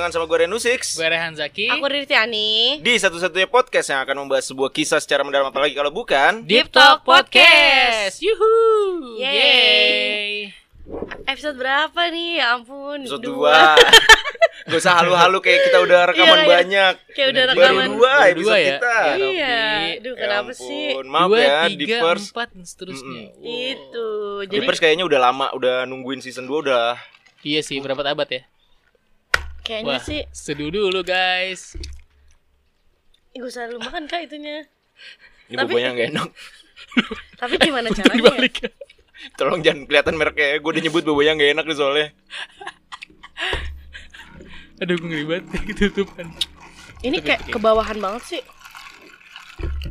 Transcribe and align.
barengan 0.00 0.16
sama 0.16 0.24
gue 0.24 0.38
Renu 0.40 0.56
Six 0.56 0.96
Gue 0.96 1.04
Rehan 1.06 1.36
Zaki. 1.36 1.68
Aku 1.68 1.84
Riri 1.84 2.08
Tiani. 2.08 2.80
Di 2.80 2.96
satu-satunya 2.96 3.44
podcast 3.44 3.92
yang 3.92 4.00
akan 4.00 4.16
membahas 4.18 4.48
sebuah 4.48 4.72
kisah 4.72 4.96
secara 4.96 5.20
mendalam 5.20 5.44
apalagi 5.44 5.76
kalau 5.76 5.92
bukan 5.92 6.40
Deep 6.42 6.72
Talk 6.72 7.04
Podcast. 7.04 8.16
Yuhu. 8.16 8.48
Yeay. 9.14 9.36
Yeay. 9.36 10.32
Episode 11.28 11.52
berapa 11.54 12.00
nih? 12.08 12.40
Ya 12.40 12.56
ampun. 12.56 13.04
Episode 13.04 13.28
2 13.28 13.44
Gak 14.70 14.78
usah 14.78 14.96
halu-halu 14.96 15.36
kayak 15.38 15.68
kita 15.68 15.78
udah 15.80 16.00
rekaman 16.08 16.24
Iya, 16.30 16.40
iya. 16.40 16.48
banyak 16.48 16.94
Kayak 17.10 17.28
udah 17.28 17.44
rekaman. 17.46 17.86
dua 17.90 18.00
Baru 18.10 18.24
episode 18.24 18.40
dua 18.40 18.56
ya? 18.56 18.64
kita 18.70 18.96
Iya. 18.96 19.12
Iya. 19.20 19.52
Robi. 19.52 19.92
Duh, 20.00 20.08
Ya 20.08 20.16
kenapa 20.16 20.50
sih? 20.54 20.84
ampun, 20.88 21.06
Maaf 21.06 21.28
Dua, 21.28 21.38
ya 21.38 21.58
tiga, 21.68 21.76
di 21.76 21.86
first 21.94 22.26
empat, 22.30 22.48
dan 22.50 22.64
seterusnya. 22.64 23.20
Mm-mm. 23.28 23.36
Wow. 23.36 23.52
Itu. 23.68 24.06
Jadi 24.48 24.56
Di 24.56 24.64
first 24.64 24.80
kayaknya 24.80 25.04
udah 25.04 25.20
lama 25.20 25.46
Udah 25.52 25.84
nungguin 25.84 26.24
season 26.24 26.48
2 26.48 26.64
udah 26.64 26.96
Iya 27.40 27.60
sih, 27.60 27.76
berapa 27.78 28.00
abad 28.00 28.28
ya? 28.30 28.42
Kayaknya 29.62 29.96
Wah, 29.96 30.02
sih 30.02 30.20
seduh 30.30 30.68
dulu 30.68 31.00
guys. 31.04 31.76
Ih, 33.30 33.38
Gak 33.40 33.50
usah 33.50 33.70
lu 33.70 33.78
makan 33.78 34.10
kak 34.10 34.26
itunya. 34.26 34.66
Ini 35.50 35.56
Tapi- 35.58 35.70
bubanya 35.74 35.90
gak 35.98 36.08
enak 36.14 36.28
Tapi 37.40 37.54
gimana 37.58 37.88
caranya? 37.90 38.18
Dibalik. 38.18 38.54
Tolong 39.36 39.60
jangan 39.60 39.84
kelihatan 39.84 40.14
mereknya 40.16 40.46
ya 40.46 40.56
Gue 40.62 40.70
udah 40.72 40.82
nyebut 40.82 41.02
bubanya 41.04 41.32
gak 41.36 41.50
enak 41.58 41.64
nih 41.66 41.76
soalnya 41.76 42.08
Aduh, 44.80 44.96
gue 44.96 45.08
ngeri 45.12 45.26
banget 45.28 45.44
ketutupan. 45.68 46.32
Ini 47.04 47.20
kayak 47.20 47.52
kebawahan 47.52 48.00
banget 48.00 48.22
sih. 48.24 48.42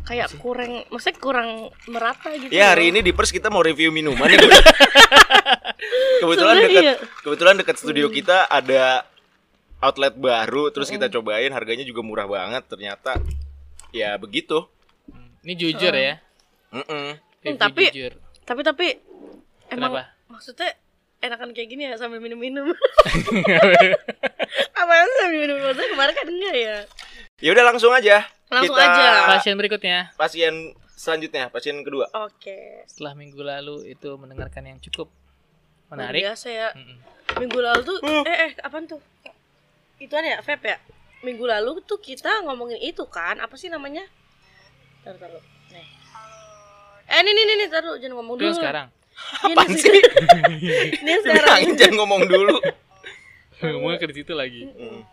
Kayak 0.02 0.34
kurang, 0.42 0.81
maksudnya 0.90 1.22
kurang 1.22 1.50
merata 1.86 2.34
gitu. 2.34 2.50
Ya 2.50 2.73
hari 2.73 2.90
ini 2.90 3.06
di 3.06 3.14
Pers 3.14 3.30
kita 3.30 3.54
mau 3.54 3.62
review 3.62 3.94
minuman 3.94 4.26
ya 4.26 4.42
Kebetulan 6.26 6.56
dekat 6.58 6.83
iya. 6.83 6.95
kebetulan 7.22 7.56
dekat 7.61 7.76
studio 7.78 8.09
kita 8.09 8.50
ada 8.50 9.06
outlet 9.80 10.13
baru 10.13 10.69
terus 10.69 10.88
Hmm. 10.88 10.99
kita 10.99 11.08
cobain 11.09 11.49
harganya 11.49 11.83
juga 11.83 12.02
murah 12.02 12.25
banget 12.25 12.63
ternyata 12.66 13.16
ya 13.89 14.16
begitu. 14.16 14.67
Ini 15.39 15.53
jujur 15.55 15.91
ya. 15.91 16.19
Mm-mm. 16.69 17.16
Review 17.39 17.47
Hmm, 17.47 17.58
tapi- 17.58 17.89
jujur. 17.89 18.13
Tapi 18.44 18.61
tapi 18.61 18.88
emang 19.69 19.94
Kenapa? 19.94 20.02
maksudnya 20.27 20.69
enakan 21.19 21.52
kayak 21.52 21.69
gini 21.69 21.83
ya 21.86 21.95
sambil 21.95 22.17
minum-minum. 22.17 22.69
Apa 24.75 24.94
yang 24.94 25.09
sambil 25.17 25.39
minum 25.39 25.55
maksudnya 25.59 25.89
kemarin 25.89 26.14
kan 26.14 26.27
enggak 26.27 26.55
ya? 26.55 26.77
Ya 27.39 27.49
udah 27.52 27.66
langsung 27.66 27.91
aja. 27.91 28.27
Langsung 28.49 28.73
Kita 28.73 28.83
aja. 28.86 29.08
Pasien 29.30 29.55
berikutnya. 29.55 29.97
Pasien 30.16 30.53
selanjutnya, 30.91 31.47
pasien 31.47 31.80
kedua. 31.80 32.09
Oke. 32.19 32.83
Setelah 32.86 33.14
minggu 33.14 33.39
lalu 33.39 33.88
itu 33.88 34.09
mendengarkan 34.16 34.66
yang 34.66 34.77
cukup 34.81 35.08
menarik. 35.88 36.25
Biasa 36.25 36.47
ya. 36.49 36.69
Mm-mm. 36.73 36.97
Minggu 37.38 37.59
lalu 37.59 37.81
tuh 37.83 37.97
Hmm. 38.02 38.23
eh 38.25 38.38
eh 38.47 38.52
apaan 38.59 38.86
tuh? 38.86 38.99
Ituan 40.00 40.23
ya, 40.23 40.39
vape 40.39 40.67
ya? 40.72 40.78
Minggu 41.19 41.44
lalu 41.44 41.83
tuh 41.83 42.00
kita 42.00 42.47
ngomongin 42.47 42.80
itu 42.80 43.03
kan, 43.11 43.36
apa 43.44 43.59
sih 43.59 43.67
namanya? 43.67 44.08
Taruh 45.03 45.19
taruh. 45.19 45.44
Nih. 45.75 45.88
Eh 47.11 47.19
ini 47.19 47.30
ini 47.36 47.53
ini 47.59 47.66
taruh 47.67 48.00
jangan 48.00 48.16
ngomong 48.23 48.36
Itu 48.39 48.44
dulu. 48.44 48.50
yang 48.50 48.59
sekarang. 48.64 48.88
Ini 49.20 49.52
Apaan 49.52 49.70
sih. 49.75 50.00
Ini 51.03 51.11
sekarang. 51.20 51.44
Bilangin 51.44 51.72
jangan 51.75 51.95
ngomong 52.00 52.22
dulu. 52.23 52.55
Ngomongnya 53.59 54.00
ke 54.00 54.16
situ 54.16 54.31
lagi. 54.31 54.64
Mm. 54.72 55.03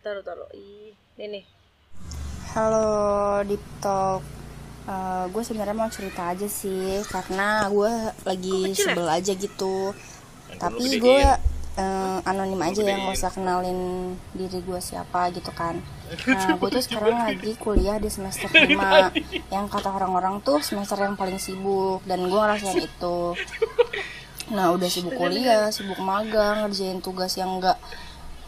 Taruh 0.00 0.24
taruh. 0.24 0.48
Ini 0.56 1.24
nih. 1.28 1.44
Halo 2.56 2.88
Deep 3.44 3.60
Talk 3.84 4.24
gue 5.32 5.42
sebenarnya 5.42 5.76
mau 5.76 5.88
cerita 5.88 6.28
aja 6.30 6.44
sih 6.44 7.00
karena 7.08 7.66
gue 7.72 7.92
lagi 8.28 8.58
ya? 8.70 8.76
sebel 8.76 9.08
aja 9.08 9.32
gitu 9.32 9.96
Yang 10.52 10.58
tapi 10.60 10.84
dulu 10.84 11.02
gue 11.08 11.20
eh, 11.74 12.18
anonim 12.22 12.60
aja 12.62 12.80
ya 12.82 12.94
nggak 12.94 13.18
usah 13.18 13.32
kenalin 13.34 14.12
diri 14.34 14.62
gue 14.62 14.80
siapa 14.80 15.30
gitu 15.34 15.50
kan. 15.50 15.78
Nah 16.30 16.54
gue 16.54 16.68
tuh 16.70 16.84
sekarang 16.84 17.16
lagi 17.26 17.58
kuliah 17.58 17.98
di 17.98 18.06
semester 18.06 18.46
5 18.54 19.50
yang 19.50 19.66
kata 19.66 19.90
orang-orang 19.90 20.38
tuh 20.46 20.62
semester 20.62 20.94
yang 21.00 21.18
paling 21.18 21.40
sibuk 21.42 22.04
dan 22.06 22.22
gue 22.30 22.38
ngerasain 22.38 22.78
itu. 22.88 23.34
Nah 24.54 24.70
udah 24.70 24.88
sibuk 24.88 25.18
kuliah 25.18 25.72
sibuk 25.74 25.98
magang 25.98 26.68
ngerjain 26.68 27.02
tugas 27.02 27.34
yang 27.34 27.58
enggak 27.58 27.80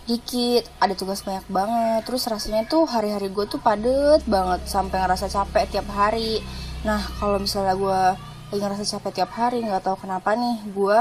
dikit 0.06 0.62
ada 0.78 0.94
tugas 0.94 1.26
banyak 1.26 1.42
banget. 1.50 2.06
Terus 2.06 2.30
rasanya 2.30 2.62
tuh 2.70 2.86
hari-hari 2.86 3.26
gue 3.26 3.44
tuh 3.50 3.58
padet 3.58 4.22
banget 4.30 4.62
sampai 4.70 5.02
ngerasa 5.02 5.26
capek 5.26 5.66
tiap 5.66 5.88
hari. 5.90 6.38
Nah 6.86 7.02
kalau 7.18 7.42
misalnya 7.42 7.74
gue 7.74 8.00
lagi 8.46 8.60
ngerasa 8.62 8.86
capek 8.86 9.12
tiap 9.22 9.34
hari 9.34 9.66
nggak 9.66 9.82
tahu 9.82 10.06
kenapa 10.06 10.38
nih 10.38 10.62
gue 10.70 10.98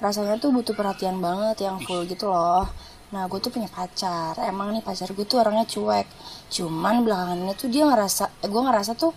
rasanya 0.00 0.40
tuh 0.40 0.50
butuh 0.50 0.72
perhatian 0.72 1.20
banget 1.20 1.68
yang 1.68 1.76
full 1.84 2.08
gitu 2.08 2.32
loh. 2.32 2.66
Nah 3.12 3.28
gue 3.28 3.38
tuh 3.38 3.52
punya 3.52 3.68
pacar. 3.68 4.34
Emang 4.42 4.72
nih 4.72 4.82
pacar 4.82 5.12
gue 5.12 5.26
tuh 5.28 5.44
orangnya 5.44 5.68
cuek. 5.68 6.08
Cuman 6.48 7.04
belakangan 7.04 7.38
ini 7.38 7.54
tuh 7.54 7.68
dia 7.68 7.84
ngerasa 7.86 8.24
eh, 8.42 8.48
gue 8.48 8.62
ngerasa 8.64 8.92
tuh 8.96 9.12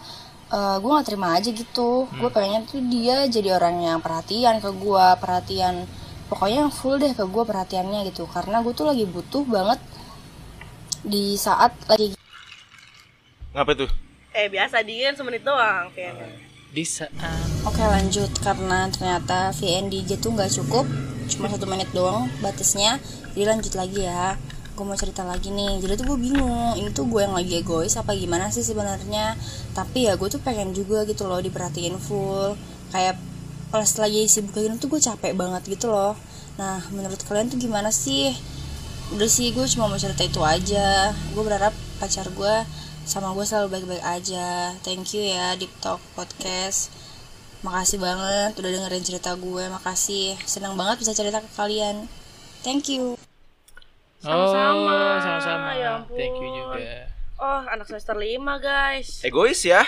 eh, 0.52 0.78
gue 0.78 0.90
nggak 0.92 1.08
terima 1.08 1.28
aja 1.40 1.50
gitu. 1.50 2.06
Gue 2.12 2.30
pengennya 2.30 2.68
tuh 2.68 2.84
dia 2.92 3.26
jadi 3.32 3.56
orang 3.56 3.80
yang 3.82 4.00
perhatian 4.04 4.60
ke 4.60 4.70
gue 4.76 5.06
perhatian 5.18 5.88
pokoknya 6.28 6.68
yang 6.68 6.74
full 6.74 7.00
deh 7.00 7.16
ke 7.16 7.24
gue 7.24 7.44
perhatiannya 7.48 8.00
gitu. 8.12 8.28
Karena 8.28 8.60
gue 8.60 8.74
tuh 8.76 8.86
lagi 8.92 9.08
butuh 9.08 9.48
banget 9.48 9.80
di 11.04 11.36
saat 11.36 11.76
lagi 11.88 12.16
Ngapa 13.54 13.72
tuh? 13.78 13.90
Eh 14.34 14.50
biasa 14.50 14.82
dia 14.82 15.14
kan 15.14 15.16
semenit 15.22 15.46
doang 15.46 15.94
kayaknya. 15.94 16.53
Di 16.74 16.82
saat 16.82 17.14
Oke 17.70 17.86
lanjut. 17.86 18.34
Karena 18.42 18.90
ternyata 18.90 19.54
VNDJ 19.54 20.18
tuh 20.18 20.34
nggak 20.34 20.50
cukup 20.58 20.90
cuma 21.30 21.48
satu 21.48 21.70
menit 21.70 21.94
doang 21.94 22.26
batasnya. 22.42 22.98
Jadi 23.38 23.46
lanjut 23.46 23.74
lagi 23.78 24.02
ya. 24.10 24.34
Gue 24.74 24.82
mau 24.82 24.98
cerita 24.98 25.22
lagi 25.22 25.54
nih. 25.54 25.78
Jadi 25.86 26.02
tuh 26.02 26.06
gue 26.10 26.18
bingung 26.18 26.74
ini 26.74 26.90
tuh 26.90 27.06
gue 27.06 27.22
yang 27.22 27.38
lagi 27.38 27.62
egois 27.62 27.94
apa 27.94 28.18
gimana 28.18 28.50
sih 28.50 28.66
sebenarnya? 28.66 29.38
Tapi 29.78 30.10
ya 30.10 30.18
gue 30.18 30.26
tuh 30.34 30.42
pengen 30.42 30.74
juga 30.74 31.06
gitu 31.06 31.30
loh 31.30 31.38
diperhatiin 31.38 32.02
full. 32.02 32.58
Kayak 32.90 33.22
pas 33.70 33.86
lagi 34.02 34.26
sibuk 34.26 34.58
kayak 34.58 34.74
gini 34.74 34.76
tuh 34.82 34.90
gue 34.90 34.98
capek 34.98 35.38
banget 35.38 35.62
gitu 35.70 35.94
loh. 35.94 36.18
Nah 36.58 36.82
menurut 36.90 37.22
kalian 37.22 37.54
tuh 37.54 37.62
gimana 37.62 37.94
sih? 37.94 38.34
Udah 39.14 39.30
sih 39.30 39.54
gue 39.54 39.62
cuma 39.78 39.86
mau 39.86 40.02
cerita 40.02 40.26
itu 40.26 40.42
aja. 40.42 41.14
Gue 41.38 41.44
berharap 41.46 41.78
pacar 42.02 42.26
gue 42.34 42.56
sama 43.04 43.36
gue 43.36 43.44
selalu 43.44 43.68
baik-baik 43.78 44.04
aja 44.04 44.72
thank 44.82 45.12
you 45.12 45.24
ya 45.24 45.60
Deep 45.60 45.72
Talk 45.84 46.00
Podcast 46.16 46.88
makasih 47.64 48.00
banget 48.00 48.56
udah 48.56 48.72
dengerin 48.72 49.04
cerita 49.04 49.36
gue 49.36 49.64
makasih 49.68 50.40
senang 50.48 50.80
banget 50.80 51.04
bisa 51.04 51.12
cerita 51.12 51.44
ke 51.44 51.50
kalian 51.56 52.08
thank 52.64 52.88
you 52.88 53.20
Sama-sama. 54.24 54.88
Oh, 54.88 55.16
sama-sama. 55.20 55.70
Ya 55.76 56.00
ampun. 56.00 56.16
Thank 56.16 56.40
you 56.40 56.48
juga. 56.56 57.12
Oh, 57.36 57.60
anak 57.68 57.92
semester 57.92 58.16
5, 58.16 58.40
guys. 58.56 59.20
Egois 59.20 59.60
ya? 59.68 59.84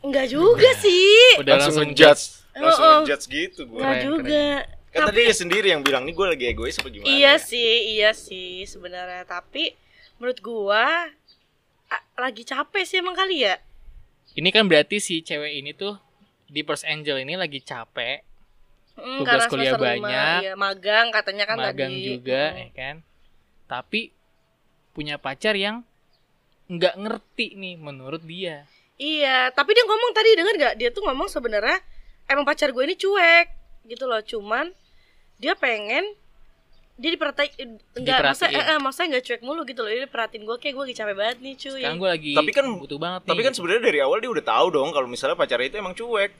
Enggak 0.00 0.32
juga 0.32 0.72
sih. 0.80 1.36
Udah 1.36 1.60
langsung 1.60 1.84
langsung 1.84 1.92
ngejudge. 1.92 2.24
Oh, 2.56 2.64
Langsung 2.64 2.84
oh. 2.88 2.96
ngejudge 3.04 3.24
gitu 3.28 3.60
gue. 3.68 3.84
Enggak 3.84 4.00
juga. 4.08 4.46
Kan 4.88 5.00
tadi 5.12 5.20
dia 5.28 5.36
sendiri 5.36 5.68
yang 5.68 5.84
bilang 5.84 6.08
nih 6.08 6.16
gue 6.16 6.26
lagi 6.32 6.44
egois 6.48 6.80
apa 6.80 6.88
gimana? 6.88 7.12
Iya 7.12 7.36
sih, 7.36 7.92
iya 7.92 8.16
sih 8.16 8.64
sebenarnya. 8.64 9.28
Tapi 9.28 9.76
menurut 10.16 10.38
gua 10.38 11.12
a- 11.12 11.12
lagi 12.14 12.42
capek 12.42 12.82
sih 12.82 12.98
emang 12.98 13.12
kali 13.12 13.42
ya. 13.42 13.58
Ini 14.32 14.48
kan 14.48 14.64
berarti 14.64 14.96
si 14.96 15.20
cewek 15.20 15.52
ini 15.54 15.72
tuh 15.72 15.96
di 16.46 16.60
First 16.60 16.84
Angel 16.84 17.18
ini 17.18 17.34
lagi 17.34 17.58
capek, 17.58 18.24
Hmm, 18.92 19.24
Tugas 19.24 19.48
kuliah 19.48 19.72
banyak. 19.72 20.40
Iya, 20.44 20.52
magang 20.52 21.08
katanya 21.08 21.48
kan 21.48 21.56
magang 21.56 21.88
tadi. 21.90 22.04
juga, 22.06 22.52
Hmm. 22.52 22.60
ya 22.60 22.68
kan? 22.70 22.94
Tapi 23.64 24.12
punya 24.92 25.16
pacar 25.16 25.56
yang 25.56 25.80
nggak 26.68 27.00
ngerti 27.00 27.56
nih 27.56 27.74
menurut 27.76 28.20
dia. 28.20 28.68
Iya, 28.94 29.48
tapi 29.50 29.72
dia 29.72 29.82
ngomong 29.82 30.12
tadi 30.12 30.36
dengar 30.36 30.54
gak? 30.54 30.74
Dia 30.76 30.92
tuh 30.92 31.02
ngomong 31.02 31.26
sebenarnya 31.26 31.80
emang 32.28 32.44
pacar 32.44 32.68
gue 32.68 32.84
ini 32.84 32.92
cuek 32.94 33.46
gitu 33.88 34.04
loh. 34.04 34.20
Cuman 34.20 34.70
dia 35.36 35.56
pengen 35.56 36.04
dia 37.02 37.10
diperhatiin 37.10 37.70
enggak 37.98 38.18
masa 38.22 38.46
Diperhatiin. 38.46 38.54
eh, 38.62 38.72
eh, 38.72 38.78
masa 38.78 39.00
enggak 39.02 39.22
cuek 39.24 39.42
mulu 39.42 39.60
gitu 39.64 39.80
loh. 39.80 39.90
Dia 39.90 40.06
perhatiin 40.06 40.42
gue 40.42 40.56
kayak 40.56 40.72
gue 40.72 40.84
lagi 40.86 40.96
capek 40.96 41.14
banget 41.14 41.36
nih, 41.40 41.54
cuy. 41.56 41.70
Sekarang 41.76 41.98
gue 41.98 42.08
lagi 42.08 42.32
Tapi 42.32 42.50
kan- 42.52 42.78
butuh 42.78 42.96
banget 42.96 43.20
nih. 43.20 43.28
Tapi 43.28 43.40
kan 43.42 43.52
sebenarnya 43.52 43.82
dari 43.82 43.98
awal 43.98 44.18
dia 44.18 44.30
udah 44.30 44.44
tahu 44.46 44.66
dong 44.70 44.88
kalau 44.88 45.06
misalnya 45.06 45.34
pacarnya 45.34 45.66
itu 45.66 45.76
emang 45.76 45.92
cuek. 45.92 46.30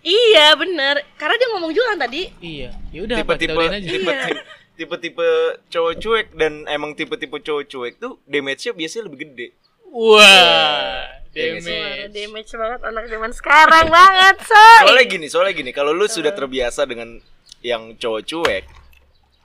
Iya, 0.00 0.46
bener 0.54 0.94
Karena 1.14 1.34
dia 1.36 1.48
ngomong 1.48 1.70
juga 1.70 1.86
kan 1.88 1.98
tadi. 2.00 2.22
iya, 2.38 2.70
ya 2.88 3.00
udah 3.02 3.16
apa 3.18 3.34
Tipe-tipe 3.34 3.50
kita 3.50 3.54
udahin 3.60 3.74
aja. 3.76 3.88
tipe 3.88 4.10
Iya. 4.10 4.42
tipe-tipe 4.74 5.28
cowok 5.68 5.94
cuek 5.96 6.26
dan 6.32 6.52
emang 6.66 6.90
tipe-tipe 6.92 7.36
cowok 7.36 7.64
cuek 7.66 7.94
tuh 7.98 8.18
damage-nya 8.24 8.72
biasanya 8.72 9.04
lebih 9.04 9.18
gede. 9.24 9.46
Wah, 9.86 11.06
Iya, 11.30 11.56
Suara 11.56 11.80
damage. 12.04 12.12
damage 12.12 12.52
banget 12.52 12.80
anak 12.82 13.04
zaman 13.06 13.30
sekarang 13.32 13.86
banget, 13.88 14.36
so. 14.50 14.62
Soalnya 14.82 15.06
gini, 15.06 15.26
soalnya 15.26 15.54
gini, 15.54 15.70
kalau 15.70 15.90
lu 15.90 16.04
sudah 16.04 16.28
terbiasa 16.30 16.84
dengan 16.84 17.22
yang 17.60 17.94
cowok 17.94 18.22
cuek, 18.22 18.64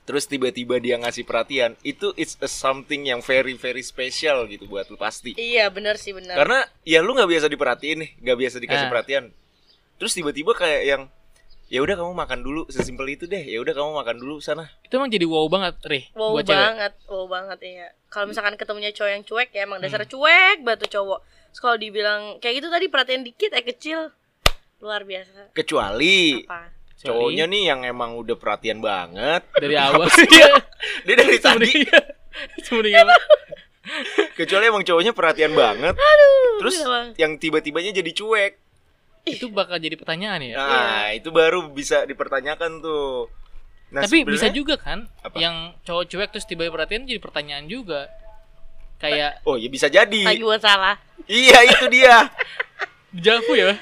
terus 0.07 0.23
tiba-tiba 0.23 0.79
dia 0.79 0.95
ngasih 0.95 1.21
perhatian, 1.21 1.75
itu 1.83 2.15
it's 2.15 2.39
a 2.39 2.47
something 2.47 3.03
yang 3.03 3.19
very 3.19 3.53
very 3.53 3.83
special 3.83 4.47
gitu 4.47 4.63
buat 4.65 4.87
lu 4.87 4.95
pasti. 4.95 5.35
Iya, 5.35 5.67
bener 5.67 5.99
sih, 5.99 6.15
bener. 6.15 6.31
Karena 6.33 6.63
ya 6.81 7.03
lu 7.03 7.11
nggak 7.11 7.27
biasa 7.27 7.45
diperhatiin 7.45 7.97
nih, 7.99 8.09
nggak 8.17 8.37
biasa 8.39 8.55
dikasih 8.57 8.87
Ah. 8.87 8.91
perhatian. 8.91 9.23
Terus 9.97 10.15
tiba-tiba 10.15 10.55
kayak 10.55 10.81
yang 10.81 11.01
ya 11.67 11.83
udah 11.83 11.99
kamu 11.99 12.15
makan 12.15 12.39
dulu 12.39 12.63
sesimpel 12.71 13.03
itu 13.09 13.27
deh 13.27 13.43
ya 13.43 13.59
udah 13.59 13.75
kamu 13.75 13.91
makan 13.91 14.15
dulu 14.15 14.39
sana 14.39 14.71
Itu 14.81 14.95
emang 14.95 15.11
jadi 15.11 15.27
wow 15.27 15.43
banget, 15.45 15.75
Rih. 15.83 16.07
Wow 16.15 16.31
buat 16.33 16.47
cewek. 16.47 16.55
banget, 16.55 16.93
wow 17.05 17.25
banget 17.27 17.59
iya. 17.61 17.87
Kalau 18.07 18.23
misalkan 18.23 18.55
ketemunya 18.55 18.95
cowok 18.95 19.11
yang 19.11 19.23
cuek 19.27 19.49
ya 19.51 19.67
emang 19.67 19.83
dasar 19.83 19.99
cuek 20.01 20.63
banget 20.63 20.87
tuh 20.87 20.91
cowok. 20.95 21.19
Terus 21.51 21.59
kalau 21.59 21.75
dibilang 21.75 22.21
kayak 22.39 22.63
gitu 22.63 22.71
tadi 22.71 22.87
perhatian 22.87 23.27
dikit 23.27 23.51
eh 23.51 23.65
kecil 23.65 24.15
luar 24.77 25.03
biasa. 25.03 25.51
kecuali 25.51 26.45
Apa? 26.45 26.71
Cowoknya 26.99 27.45
nih 27.45 27.63
yang 27.67 27.81
emang 27.83 28.17
udah 28.17 28.33
perhatian 28.33 28.79
banget 28.79 29.45
dari 29.53 29.75
awal 29.75 30.09
sih 30.09 30.25
ya. 30.25 30.49
dia 31.05 31.15
dari 31.15 31.37
tadi 31.37 31.71
Sebenarnya 32.59 33.17
kecuali 34.33 34.65
emang 34.65 34.83
cowoknya 34.83 35.13
perhatian 35.13 35.53
banget 35.53 35.95
terus 36.57 36.75
gila 36.75 36.89
banget. 36.91 37.13
yang 37.17 37.31
tiba-tibanya 37.35 37.91
jadi 37.93 38.11
cuek 38.11 38.53
itu 39.25 39.45
bakal 39.47 39.75
jadi 39.75 39.93
pertanyaan 39.93 40.39
ya. 40.41 40.55
nah 40.55 41.05
itu 41.11 41.29
baru 41.29 41.67
bisa 41.67 42.03
dipertanyakan 42.03 42.79
tuh 42.79 43.27
nah, 43.89 44.03
Tapi 44.03 44.23
bisa 44.23 44.47
juga 44.49 44.75
kan 44.75 45.07
Apa? 45.19 45.35
yang 45.35 45.75
cowok 45.83 46.03
cuek 46.07 46.29
terus 46.31 46.45
tiba 46.45 46.65
perhatian 46.65 47.03
jadi 47.03 47.19
pertanyaan 47.19 47.67
juga. 47.67 48.07
Kayak 48.97 49.45
oh 49.45 49.55
ya 49.55 49.69
bisa 49.69 49.87
jadi 49.87 50.25
Lagi 50.25 50.41
buat 50.41 50.57
salah. 50.57 50.97
iya 51.29 51.59
itu 51.61 51.85
dia 51.87 52.27
jafu 53.23 53.53
ya. 53.53 53.77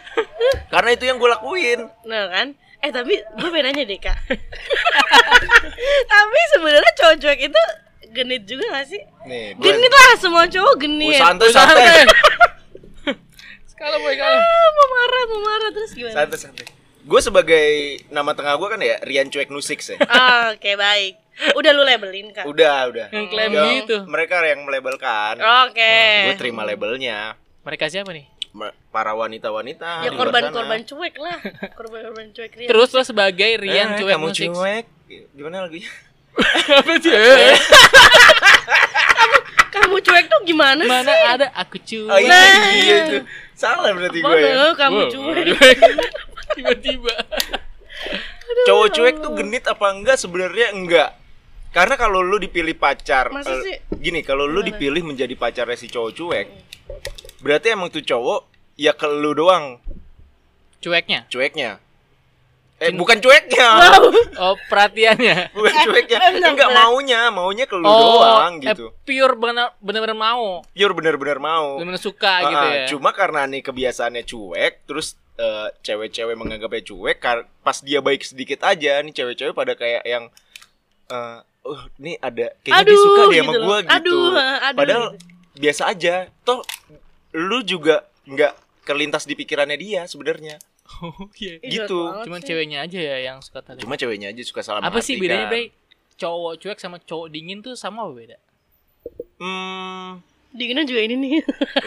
karena 0.67 0.89
itu 0.91 1.03
yang 1.03 1.17
gue 1.17 1.29
lakuin 1.29 1.79
Nah 2.03 2.23
kan? 2.29 2.47
Eh 2.85 2.91
tapi 2.91 3.17
gue 3.17 3.49
pengen 3.49 3.65
nanya 3.67 3.83
deh 3.83 3.97
kak. 3.97 4.13
tapi 6.07 6.39
sebenarnya 6.53 6.91
cowok 6.95 7.15
cuek 7.17 7.39
itu 7.43 7.61
genit 8.11 8.43
juga 8.45 8.65
gak 8.71 8.87
sih? 8.87 9.01
nih 9.25 9.51
gue 9.51 9.63
Genit 9.65 9.89
lah 9.89 10.13
semua 10.15 10.45
cowok 10.45 10.75
genit. 10.77 11.17
santai 11.17 11.49
santai 11.49 12.05
Kalau 13.75 13.97
boy 13.99 14.15
kalau. 14.15 14.39
Ah, 14.39 14.67
mau 14.71 14.87
marah 14.87 15.23
mau 15.27 15.41
marah 15.43 15.69
terus 15.69 15.91
gimana? 15.91 16.15
santai 16.15 16.39
santai 16.39 16.65
gue 17.01 17.21
sebagai 17.21 17.67
nama 18.07 18.31
tengah 18.31 18.55
gue 18.55 18.67
kan 18.67 18.79
ya 18.79 18.97
Rian 19.01 19.27
Cuek 19.27 19.49
Nusik 19.49 19.77
sih 19.79 19.97
Ah, 20.09 20.53
Oke 20.53 20.73
baik. 20.73 21.17
Udah 21.53 21.69
lu 21.69 21.83
labelin 21.83 22.31
kak. 22.31 22.45
udah 22.45 22.87
udah 22.87 23.07
Yang 23.11 23.27
klaim 23.27 23.51
gitu. 23.51 23.97
mereka 24.05 24.39
yang 24.41 24.61
melabelkan 24.61 25.35
Oke. 25.67 25.97
gue 26.23 26.35
terima 26.35 26.61
labelnya 26.61 27.35
Mereka 27.61 27.89
siapa 27.89 28.09
nih? 28.09 28.25
Para 28.87 29.11
wanita-wanita 29.11 30.01
Ya 30.01 30.11
korban-korban 30.11 30.81
cuek 30.81 31.15
lah. 31.17 31.37
Korban-korban 31.71 32.31
cuek 32.31 32.51
Rian. 32.53 32.67
Terus 32.67 32.89
lo 32.89 33.01
sebagai 33.01 33.51
Rian 33.57 33.91
Eh, 33.91 33.97
cuek 33.99 34.15
kamu 34.15 34.25
musik. 34.25 34.49
cuek 34.49 34.85
gimana 35.31 35.55
lagunya 35.61 35.91
Apa 36.79 36.93
sih? 36.97 37.11
Eh, 37.11 37.55
kamu 39.69 39.95
cuek 39.99 40.25
tuh 40.25 40.39
gimana 40.43 40.81
Mana 40.81 41.11
sih? 41.11 41.27
ada 41.29 41.47
aku 41.53 41.75
cuek. 41.77 42.07
oh 42.07 42.17
iya 42.17 42.31
Nah. 42.31 42.71
iya 42.73 42.95
itu 43.01 43.17
salah 43.53 43.91
berarti 43.91 44.19
gue 44.19 44.37
ya 44.41 44.71
kamu 44.73 44.97
Wow, 44.97 45.11
cuek? 45.11 45.45
Tiba-tiba. 46.55 47.13
cowok 48.65 48.87
cuek 48.89 49.15
tuh 49.19 49.31
genit 49.33 49.63
apa 49.65 49.85
enggak 49.89 50.15
sebenarnya 50.15 50.71
enggak 50.71 51.09
karena 51.69 51.95
kalau 51.95 52.19
lu 52.19 52.37
dipilih 52.37 52.71
pacar 52.73 53.27
Masa 53.29 53.51
eh, 53.51 53.59
sih? 53.61 53.75
gini 53.93 54.21
kalau 54.21 54.45
lu 54.45 54.61
dipilih 54.61 55.03
menjadi 55.03 55.35
pacarnya 55.35 55.75
si 55.75 55.87
cowok 55.87 56.11
cuek 56.13 56.47
berarti 57.45 57.67
emang 57.69 57.87
tuh 57.87 58.01
cowok 58.01 58.41
ya 58.75 58.91
ke 58.91 59.05
lu 59.05 59.31
doang 59.31 59.77
Cueknya. 60.79 61.25
cueknya 61.27 61.77
eh 62.75 62.91
bukan 62.91 63.17
cueknya 63.17 63.67
Wow. 63.79 64.03
Oh, 64.35 64.55
perhatiannya. 64.67 65.47
bukan 65.55 65.73
cueknya 65.85 66.17
Eh, 66.19 66.43
enggak 66.43 66.69
maunya 66.69 67.29
maunya 67.29 67.63
ke 67.63 67.73
lu 67.73 67.85
Oh, 67.85 68.19
doang 68.19 68.57
eh, 68.57 68.67
gitu 68.67 68.91
pure 69.01 69.33
bener- 69.35 69.71
bener-bener 69.79 70.11
mau. 70.13 70.59
pure 70.67 70.91
bener-bener 70.91 71.37
mau 71.37 71.77
Bener-bener 71.77 72.01
suka 72.01 72.33
Ah, 72.35 72.41
gitu 72.43 72.57
ah, 72.59 72.73
ya. 72.73 72.85
Cuma 72.89 73.09
karena 73.11 73.45
nih 73.45 73.61
kebiasaannya 73.61 74.23
cuek, 74.23 74.73
terus 74.83 75.15
eh, 75.35 75.67
cewek-cewek 75.81 76.33
menganggapnya 76.33 76.83
cuek, 76.83 77.17
kar- 77.17 77.47
pas 77.59 77.77
dia 77.79 77.99
baik 77.99 78.23
sedikit 78.23 78.59
aja, 78.61 78.99
nih 78.99 79.13
cewek-cewek 79.13 79.51
pada 79.51 79.73
kayak 79.73 80.03
yang, 80.03 80.27
eh, 81.07 81.37
oh, 81.61 81.79
nih 81.97 82.15
ada 82.19 82.55
kayaknya 82.59 82.83
dia 82.83 82.91
Aduh, 82.91 83.01
suka 83.01 83.21
deh 83.25 83.37
sama 83.37 83.45
gitu 83.45 83.51
loh. 83.53 83.65
gua 83.65 83.77
gitu. 83.79 83.91
Aduh, 83.93 84.25
aduh, 84.35 84.75
Padahal 84.75 85.05
gitu. 85.09 85.23
biasa 85.57 85.81
aja. 85.87 86.15
Toh 86.41 86.59
lu 87.35 87.59
juga 87.61 88.07
nggak 88.23 88.53
kelintas 88.87 89.27
di 89.27 89.35
pikirannya 89.35 89.75
dia 89.75 90.07
sebenarnya. 90.07 90.55
Oh, 91.01 91.27
iya. 91.41 91.57
Gitu. 91.59 91.97
Cuman 92.23 92.39
sih. 92.39 92.47
ceweknya 92.53 92.85
aja 92.85 92.99
ya 93.01 93.17
yang 93.19 93.41
suka 93.41 93.59
tadi. 93.59 93.81
Cuma 93.81 93.97
ceweknya 93.97 94.29
aja 94.29 94.41
suka 94.45 94.61
salah 94.61 94.79
apa 94.79 95.01
sih 95.01 95.17
bedanya, 95.17 95.49
Bray? 95.49 95.73
Cowok 96.15 96.61
cuek 96.61 96.79
sama 96.79 97.01
cowok 97.01 97.27
dingin 97.27 97.59
tuh 97.59 97.73
sama 97.73 98.05
apa 98.05 98.13
beda? 98.13 98.37
Hmm, 99.35 100.21
Dinginnya 100.55 100.87
juga 100.87 101.01
ini 101.03 101.15
nih. 101.19 101.31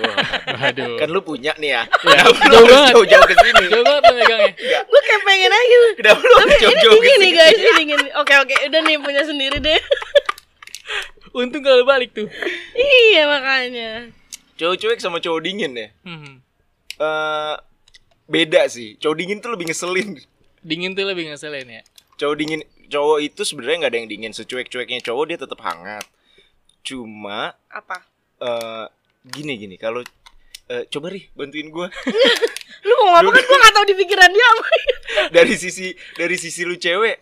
wah, 0.05 0.69
Aduh. 0.69 1.01
kan 1.01 1.09
lu 1.09 1.25
punya 1.25 1.57
nih 1.57 1.73
ya. 1.73 1.83
Ya, 2.05 2.21
lu 2.29 2.37
jauh 2.53 2.67
banget. 2.69 2.93
jauh-jauh 2.93 3.25
ke 3.25 3.35
sini? 3.41 3.65
Jauh 3.73 3.85
banget 3.87 4.03
megangnya. 4.13 4.53
gue 4.85 5.01
kayak 5.01 5.23
pengen 5.25 5.53
aja. 5.57 5.79
Kenapa 5.97 6.21
lu 6.21 6.35
harus 6.37 6.53
Ini 6.53 6.61
jauh-jauh 6.61 6.93
ke 6.93 7.01
dingin 7.01 7.17
nih 7.17 7.31
sini? 7.33 7.39
guys, 7.41 7.57
ini 7.57 7.73
dingin. 7.81 8.01
Oke 8.21 8.35
oke, 8.37 8.55
udah 8.69 8.81
nih 8.85 8.97
punya 9.01 9.23
sendiri 9.25 9.57
deh. 9.57 9.81
Untung 11.33 11.65
kalau 11.65 11.87
balik 11.89 12.13
tuh. 12.13 12.29
iya 12.77 13.25
makanya. 13.25 14.13
Cowok 14.59 14.77
cuek 14.77 14.99
sama 14.99 15.23
cowok 15.23 15.41
dingin 15.41 15.73
ya. 15.73 15.89
Hmm. 16.03 16.43
eh 16.99 17.55
beda 18.27 18.67
sih. 18.67 18.99
Cowok 18.99 19.17
dingin 19.17 19.39
tuh 19.39 19.55
lebih 19.55 19.71
ngeselin. 19.71 20.19
Dingin 20.61 20.93
tuh 20.93 21.07
lebih 21.07 21.31
ngeselin 21.31 21.67
ya. 21.71 21.83
Cowok 22.19 22.35
dingin, 22.35 22.61
cowok 22.91 23.19
itu 23.23 23.41
sebenarnya 23.47 23.87
nggak 23.87 23.93
ada 23.95 23.99
yang 24.03 24.11
dingin. 24.11 24.33
Secuek-cueknya 24.35 24.99
cowok 25.01 25.25
dia 25.31 25.39
tetap 25.39 25.63
hangat. 25.63 26.05
Cuma 26.83 27.55
Apa? 27.71 28.03
eh 28.39 28.87
gini 29.27 29.59
gini 29.59 29.75
kalau 29.75 30.03
eh, 30.67 30.87
coba 30.87 31.11
ri 31.11 31.27
bantuin 31.35 31.71
gua 31.71 31.91
Lu 32.87 32.95
mau 33.03 33.19
ngomong 33.19 33.35
kan 33.35 33.43
gue 33.43 33.59
gak 33.59 33.75
tau 33.75 33.85
di 33.85 33.95
pikiran 33.99 34.31
dia 34.31 34.47
apa. 34.47 34.65
dari 35.37 35.55
sisi 35.59 35.91
dari 36.15 36.39
sisi 36.39 36.63
lu 36.63 36.79
cewek 36.79 37.19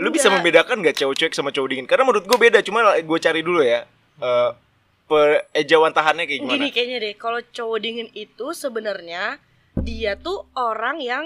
lu 0.00 0.08
bisa 0.08 0.32
Enggak. 0.32 0.40
membedakan 0.40 0.76
nggak 0.80 0.96
cowok 0.96 1.14
cuek 1.20 1.32
sama 1.36 1.52
cowok 1.52 1.68
dingin 1.68 1.84
karena 1.84 2.08
menurut 2.08 2.24
gue 2.24 2.38
beda 2.40 2.64
cuma 2.64 2.80
gue 2.96 3.18
cari 3.20 3.44
dulu 3.44 3.60
ya 3.60 3.84
eh 4.24 4.50
ejauhan 5.52 5.90
tahannya 5.90 6.24
kayak 6.24 6.40
gimana 6.40 6.54
Gini 6.54 6.68
kayaknya 6.68 6.98
deh, 7.00 7.14
kalau 7.14 7.40
cowok 7.42 7.78
dingin 7.78 8.08
itu 8.12 8.46
sebenarnya 8.52 9.36
dia 9.76 10.14
tuh 10.16 10.46
orang 10.52 10.98
yang 10.98 11.24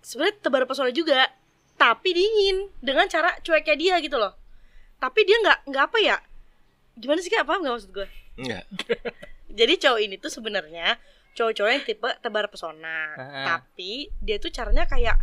sebenarnya 0.00 0.38
tebar 0.40 0.64
pesona 0.64 0.90
juga, 0.90 1.26
tapi 1.74 2.10
dingin 2.10 2.70
dengan 2.78 3.06
cara 3.06 3.34
cueknya 3.40 3.74
dia 3.74 3.94
gitu 3.98 4.16
loh. 4.16 4.32
Tapi 4.96 5.20
dia 5.22 5.36
nggak 5.38 5.58
nggak 5.66 5.84
apa 5.84 5.98
ya? 5.98 6.16
Gimana 6.94 7.18
sih 7.18 7.28
kak? 7.28 7.42
Paham 7.42 7.60
nggak 7.60 7.74
maksud 7.74 7.92
gue? 7.92 8.08
enggak 8.36 8.64
Jadi 9.58 9.74
cowok 9.78 10.00
ini 10.00 10.16
tuh 10.16 10.28
sebenarnya 10.28 11.00
cowok-cowok 11.32 11.70
yang 11.70 11.82
tipe 11.82 12.08
tebar 12.18 12.46
pesona, 12.46 13.12
Ah. 13.12 13.44
tapi 13.58 14.08
dia 14.18 14.36
tuh 14.36 14.48
caranya 14.48 14.84
kayak 14.84 15.20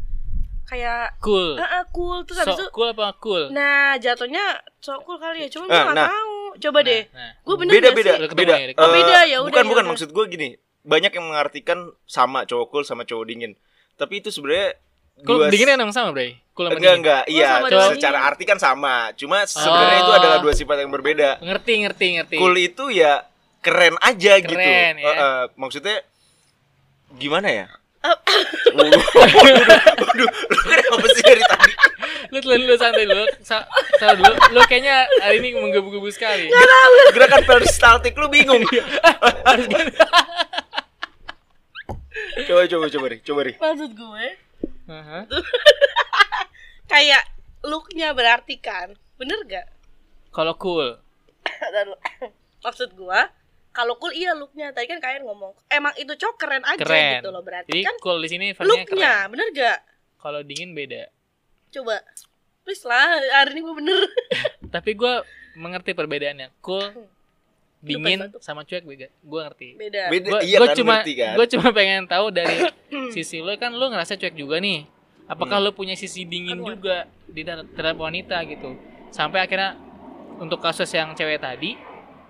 kayak 0.63 1.17
Cool. 1.19 1.53
ah 1.55 1.69
ah, 1.75 1.83
cool 1.87 2.23
terus 2.23 2.39
habis 2.39 2.53
So, 2.53 2.59
itu 2.59 2.65
cool 2.71 2.89
apa 2.89 3.13
cool? 3.17 3.49
nah 3.49 3.93
jatuhnya 3.95 4.41
sok 4.77 5.03
cool 5.03 5.17
kali 5.17 5.43
ya 5.43 5.49
cuma 5.49 5.65
gue 5.65 5.73
Ah, 5.73 5.83
nggak 5.83 5.97
nah. 5.97 6.09
tahu 6.09 6.32
coba 6.55 6.79
deh 6.81 7.01
Nah, 7.07 7.31
gue 7.37 7.55
bener 7.55 7.71
beda 7.71 7.81
nggak 7.83 7.95
beda 7.95 8.11
sih? 8.11 8.21
Ketemu 8.23 8.39
beda 8.39 8.53
ya, 8.53 8.65
Oh, 8.73 8.83
Eh, 8.83 8.93
beda, 8.93 9.17
ya 9.23 9.37
udah, 9.37 9.47
bukan 9.47 9.59
ya 9.59 9.67
bukan 9.67 9.79
udah. 9.79 9.91
maksud 9.91 10.09
gue 10.09 10.25
gini 10.27 10.49
banyak 10.83 11.11
yang 11.11 11.25
mengartikan 11.25 11.79
sama 12.05 12.43
cowok 12.43 12.67
cool 12.67 12.83
sama 12.83 13.03
cowok 13.03 13.25
dingin 13.25 13.51
tapi 13.93 14.19
itu 14.19 14.29
sebenarnya 14.29 14.75
cool 15.21 15.39
dua- 15.39 15.49
dingin 15.49 15.69
emang 15.71 15.89
sama, 15.89 16.11
Bray? 16.11 16.35
Cool 16.51 16.67
sama 16.67 16.75
enggak 16.75 16.91
dingin. 16.91 16.99
enggak 16.99 17.23
iya 17.27 17.47
sama 17.53 17.67
dingin. 17.67 17.93
secara 17.95 18.17
arti 18.23 18.43
kan 18.43 18.57
sama 18.57 18.95
cuma 19.13 19.37
sebenarnya 19.43 19.99
itu 19.99 20.11
Oh. 20.11 20.19
adalah 20.19 20.37
dua 20.39 20.53
sifat 20.53 20.77
yang 20.77 20.89
berbeda 20.89 21.29
Ngerti, 21.39 21.73
ngerti, 21.81 22.07
ngerti. 22.15 22.35
cool 22.35 22.55
itu 22.55 22.85
ya 22.89 23.25
keren 23.59 23.95
aja 23.97 24.33
gitu 24.37 24.53
Keren, 24.53 24.93
ya. 24.97 25.05
Eh, 25.05 25.15
eh, 25.15 25.43
maksudnya 25.55 25.97
gimana 27.13 27.47
ya 27.47 27.65
Oh. 27.65 27.82
Waduh, 28.03 28.99
lu 30.11 30.25
kenapa 30.67 31.07
sih 31.15 31.23
dari 31.23 31.39
tadi? 31.39 31.71
Lu 32.29 32.37
lu, 32.41 32.53
lu 32.67 32.75
santai 32.75 33.07
dulu. 33.07 33.23
Sa 33.39 33.63
sa 33.95 34.11
dulu. 34.11 34.33
Lu 34.51 34.59
kayaknya 34.67 35.07
hari 35.21 35.39
ini 35.39 35.55
menggebu-gebu 35.55 36.09
sekali. 36.11 36.51
Gerakan 37.15 37.47
peristaltik 37.47 38.13
lu 38.13 38.27
bingung. 38.27 38.61
Harus 39.47 39.65
gini. 39.67 39.91
coba 42.43 42.61
coba 42.67 42.85
coba 42.89 43.05
ri, 43.07 43.17
coba 43.21 43.41
ri. 43.45 43.53
maksud 43.55 43.91
gue 43.93 44.25
kayak 46.91 47.23
looknya 47.63 48.11
berarti 48.11 48.57
kan 48.57 48.97
bener 49.15 49.37
gak 49.47 49.67
Kalau 50.33 50.57
cool. 50.57 50.97
Dan- 51.45 51.95
maksud 52.59 52.91
gua 52.97 53.29
kalau 53.73 53.97
cool 53.97 54.13
iya 54.13 54.31
looknya 54.31 54.69
tadi 54.69 54.85
kan 54.85 54.97
kalian 54.97 55.23
ngomong 55.23 55.51
emang 55.67 55.91
itu 55.95 56.13
cowok 56.13 56.35
keren 56.37 56.63
aja 56.63 56.77
Keren. 56.79 57.19
gitu 57.19 57.29
loh 57.29 57.41
berarti 57.41 57.67
Jadi 57.67 57.81
kan 57.81 57.95
cool 57.99 58.17
di 58.17 58.29
sini 58.29 58.45
looknya 58.55 58.85
keren. 58.85 59.31
bener 59.31 59.47
gak 59.51 59.77
Kalau 60.15 60.39
dingin 60.39 60.71
beda. 60.71 61.09
coba 61.69 61.99
please 62.61 62.85
lah 62.85 63.09
hari 63.33 63.51
ini 63.51 63.59
gua 63.59 63.75
bener 63.75 64.01
Tapi 64.73 64.93
gua 64.93 65.21
mengerti 65.53 65.91
perbedaannya. 65.91 66.49
Cool 66.59 66.85
dingin 67.79 68.19
batuk. 68.23 68.39
sama 68.39 68.63
cuek 68.63 68.81
beda. 68.83 69.07
Gua 69.19 69.41
ngerti. 69.45 69.75
beda 69.75 70.01
Beda 70.07 70.27
Gua, 70.29 70.39
iya 70.41 70.57
gua 70.57 70.67
kan 70.67 70.75
cuma 70.75 70.93
ngerti 70.95 71.13
kan. 71.13 71.33
gua 71.35 71.45
cuma 71.47 71.67
pengen 71.69 72.01
tahu 72.05 72.25
dari 72.29 72.57
sisi 73.13 73.37
lu 73.37 73.51
kan 73.55 73.69
lu 73.69 73.85
ngerasa 73.85 74.15
cuek 74.15 74.33
juga 74.33 74.57
nih. 74.57 74.87
Apakah 75.25 75.57
lu 75.57 75.71
punya 75.71 75.93
sisi 75.93 76.23
dingin 76.23 76.57
Aduh. 76.57 76.73
juga 76.73 76.97
di 77.25 77.41
ter- 77.41 77.67
terhadap 77.69 77.97
wanita 77.97 78.37
gitu? 78.45 78.75
Sampai 79.09 79.39
akhirnya 79.39 79.75
untuk 80.35 80.57
kasus 80.57 80.87
yang 80.89 81.11
cewek 81.11 81.37
tadi, 81.37 81.75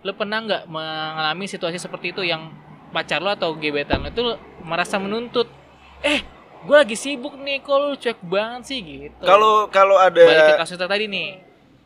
lu 0.04 0.12
pernah 0.14 0.44
nggak 0.44 0.64
mengalami 0.68 1.48
situasi 1.48 1.80
seperti 1.80 2.12
itu 2.12 2.22
yang 2.28 2.52
pacar 2.92 3.24
lu 3.24 3.32
atau 3.32 3.56
gebetan 3.56 4.04
lu 4.04 4.12
itu 4.12 4.24
merasa 4.62 5.00
menuntut, 5.00 5.48
eh 6.04 6.22
gue 6.64 6.76
lagi 6.76 6.96
sibuk 6.96 7.36
nih 7.40 7.60
kok 7.64 7.76
lu 7.76 7.96
cuek 7.96 8.20
banget 8.24 8.62
sih 8.68 8.80
gitu 8.80 9.24
Kalau 9.24 9.68
kalau 9.68 10.00
balik 10.00 10.28
ke 10.28 10.54
ada 10.54 10.60
kasus 10.60 10.80
tadi 10.80 11.08
nih 11.12 11.40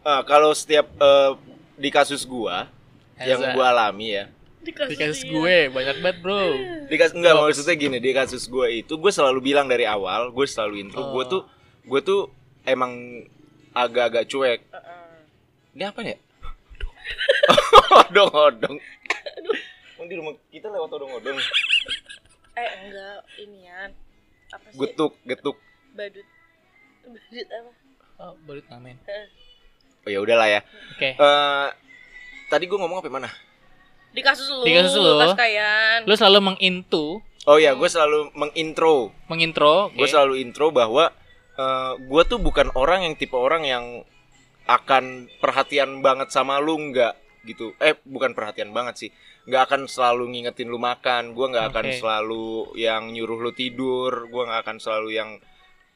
ah, 0.06 0.22
kalau 0.22 0.54
setiap 0.54 0.86
eh, 0.98 1.32
di 1.78 1.90
kasus 1.94 2.26
gua 2.26 2.70
yang 3.18 3.42
gua 3.58 3.74
alami 3.74 4.14
ya. 4.14 4.26
Di 4.62 4.76
di 4.76 4.96
kasus 5.00 5.24
gue 5.24 5.72
banyak 5.72 6.04
banget 6.04 6.18
bro 6.22 6.44
Di 6.92 6.96
kasus 7.00 7.16
enggak 7.16 7.34
Oh. 7.40 7.48
maksudnya 7.48 7.74
gini, 7.80 7.98
di 8.04 8.12
kasus 8.12 8.46
gua 8.52 8.68
itu 8.68 9.00
gue 9.00 9.12
selalu 9.14 9.40
bilang 9.54 9.66
dari 9.66 9.88
awal, 9.88 10.30
gue 10.30 10.46
selalu 10.46 10.84
intro, 10.84 11.02
Oh. 11.02 11.16
gue 11.16 11.24
tuh 11.26 11.42
gue 11.88 12.02
tuh 12.04 12.22
emang 12.68 13.24
agak-agak 13.72 14.28
cuek. 14.28 14.60
Heeh. 14.68 15.14
Ini 15.78 15.84
apa 15.88 16.00
ya? 16.04 16.18
odong-odong. 18.02 18.78
Oh, 19.98 20.06
di 20.06 20.16
rumah 20.16 20.34
kita 20.50 20.68
lewat 20.68 20.90
odong-odong. 20.92 21.38
Eh 22.58 22.70
enggak 22.82 23.22
inian. 23.38 23.90
Apa 24.50 24.66
sih? 24.68 24.82
Getuk, 24.82 25.14
getuk. 25.22 25.62
Badut. 25.94 26.26
Badut 27.06 27.48
apa? 27.48 27.72
oh 28.18 28.34
baru 28.50 28.66
ngamen 28.66 28.98
Heeh. 29.06 29.28
Oh 30.02 30.10
ya 30.10 30.18
udahlah 30.18 30.50
ya. 30.50 30.66
oke 30.90 31.10
Eh 31.14 31.68
tadi 32.50 32.66
gue 32.66 32.74
ngomong 32.74 32.98
apa 32.98 33.14
mana? 33.14 33.30
Di 34.10 34.26
kasus 34.26 34.50
lu. 34.50 34.66
Di 34.66 34.74
kasus 34.74 34.98
lu. 34.98 35.22
Kasus 35.22 35.38
Kayan. 35.38 36.10
lu 36.10 36.18
selalu 36.18 36.40
mengintu 36.50 37.22
Oh 37.46 37.56
ya, 37.56 37.78
gue 37.78 37.86
selalu 37.86 38.34
mengintro. 38.34 39.14
mengintro 39.30 39.94
Gue 39.94 40.04
oke. 40.04 40.12
selalu 40.12 40.42
intro 40.42 40.74
bahwa 40.74 41.14
eh 41.54 41.94
gue 42.02 42.22
tuh 42.26 42.42
bukan 42.42 42.74
orang 42.74 43.06
yang 43.06 43.14
tipe 43.14 43.38
orang 43.38 43.70
yang 43.70 44.02
akan 44.68 45.32
perhatian 45.40 46.04
banget 46.04 46.30
sama 46.30 46.60
lu 46.60 46.76
nggak 46.92 47.16
gitu. 47.44 47.72
Eh 47.80 47.96
bukan 48.04 48.36
perhatian 48.36 48.76
banget 48.76 49.08
sih. 49.08 49.10
Nggak 49.48 49.64
akan 49.72 49.82
selalu 49.88 50.24
ngingetin 50.36 50.68
lu 50.68 50.76
makan. 50.76 51.32
Gue 51.32 51.48
nggak 51.48 51.72
akan 51.72 51.86
selalu 51.96 52.48
yang 52.76 53.08
nyuruh 53.10 53.40
lu 53.40 53.52
tidur. 53.52 54.28
Gue 54.28 54.44
nggak 54.44 54.62
akan 54.68 54.78
selalu 54.78 55.10
yang 55.16 55.30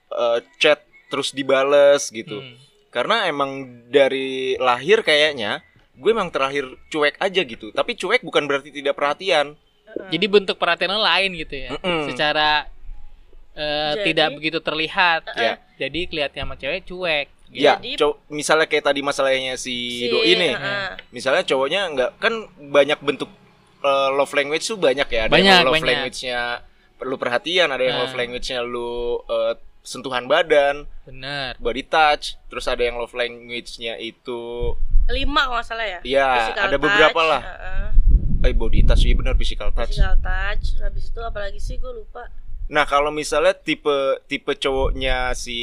eh, 0.09 0.39
chat 0.57 0.81
terus 1.11 1.35
dibales 1.35 2.07
gitu. 2.09 2.39
Hmm. 2.39 2.55
Karena 2.89 3.27
emang 3.27 3.51
dari 3.87 4.55
lahir 4.55 5.03
kayaknya 5.03 5.59
gue 5.91 6.09
emang 6.09 6.31
terakhir 6.31 6.65
cuek 6.87 7.19
aja 7.19 7.41
gitu. 7.43 7.69
Tapi 7.71 7.91
cuek 7.93 8.23
bukan 8.23 8.47
berarti 8.47 8.71
tidak 8.71 8.95
perhatian. 8.95 9.59
jadi 10.07 10.23
bentuk 10.23 10.55
perhatian 10.55 10.95
lain 10.95 11.35
gitu 11.35 11.67
ya 11.67 11.75
Mm-mm. 11.75 12.07
secara 12.07 12.63
eh, 13.51 13.91
Jadi- 13.91 14.03
tidak 14.07 14.27
begitu 14.39 14.63
terlihat 14.63 15.21
Ya. 15.35 15.59
jadi 15.75 16.07
kelihatan 16.07 16.47
sama 16.47 16.55
cewek 16.55 16.87
cuek 16.87 17.27
Ya, 17.51 17.75
Jadi- 17.75 17.99
cow- 17.99 18.15
misalnya 18.27 18.63
kayak 18.63 18.85
tadi 18.85 18.99
masalahnya 19.01 19.53
si, 19.55 20.07
doi 20.07 20.33
nih. 20.33 20.55
heeh. 20.55 20.89
Misalnya 21.11 21.43
cowoknya 21.43 21.81
nggak 21.89 22.11
kan 22.17 22.33
banyak 22.57 22.99
bentuk 22.99 23.27
eh, 23.81 24.09
love 24.09 24.31
language 24.31 24.63
tuh 24.63 24.77
banyak 24.77 25.03
ya. 25.05 25.21
Ada 25.25 25.31
Banyak, 25.31 25.51
yang 25.51 25.65
love 25.65 25.73
banyak. 25.73 25.89
language-nya 25.89 26.41
perlu 26.95 27.15
perhatian, 27.15 27.67
ada 27.67 27.81
yang 27.81 27.97
Nah. 27.97 28.03
love 28.05 28.15
language-nya 28.15 28.59
lu 28.61 28.91
eh, 29.21 29.53
sentuhan 29.81 30.25
badan, 30.25 30.85
bener 31.03 31.57
body 31.57 31.83
touch, 31.83 32.37
terus 32.45 32.65
ada 32.65 32.79
yang 32.79 32.95
love 32.95 33.11
language-nya 33.11 33.97
itu 33.97 34.71
lima 35.09 35.43
kalau 35.43 35.59
salah 35.61 35.83
ya. 35.83 35.99
Iya, 36.03 36.29
ada 36.55 36.77
beberapa 36.77 37.09
touch, 37.11 37.27
lah. 37.27 37.41
heeh. 37.41 37.87
eh 38.43 38.53
body 38.53 38.81
touch 38.83 39.01
iya 39.01 39.13
benar 39.13 39.33
physical 39.33 39.69
touch. 39.69 39.91
Physical 39.91 40.17
touch. 40.19 40.77
Habis 40.77 41.09
itu 41.09 41.19
apalagi 41.19 41.57
sih 41.57 41.75
gue 41.75 41.91
lupa. 41.91 42.29
Nah, 42.71 42.85
kalau 42.85 43.11
misalnya 43.11 43.51
tipe 43.51 43.91
tipe 44.25 44.55
cowoknya 44.55 45.35
si 45.35 45.59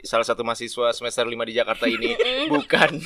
salah 0.00 0.24
satu 0.24 0.40
mahasiswa 0.40 0.88
semester 0.90 1.22
5 1.22 1.36
di 1.44 1.52
Jakarta 1.52 1.84
ini 1.84 2.16
bukan 2.52 2.96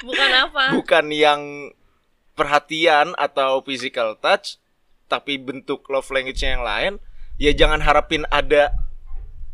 Bukan 0.00 0.30
apa? 0.34 0.72
bukan 0.72 1.04
yang 1.08 1.40
perhatian 2.32 3.12
atau 3.14 3.60
physical 3.60 4.16
touch 4.16 4.56
tapi 5.06 5.36
bentuk 5.36 5.84
love 5.86 6.04
language-nya 6.06 6.50
yang 6.52 6.64
lain 6.64 6.92
ya 7.36 7.52
jangan 7.52 7.78
harapin 7.78 8.24
ada 8.28 8.72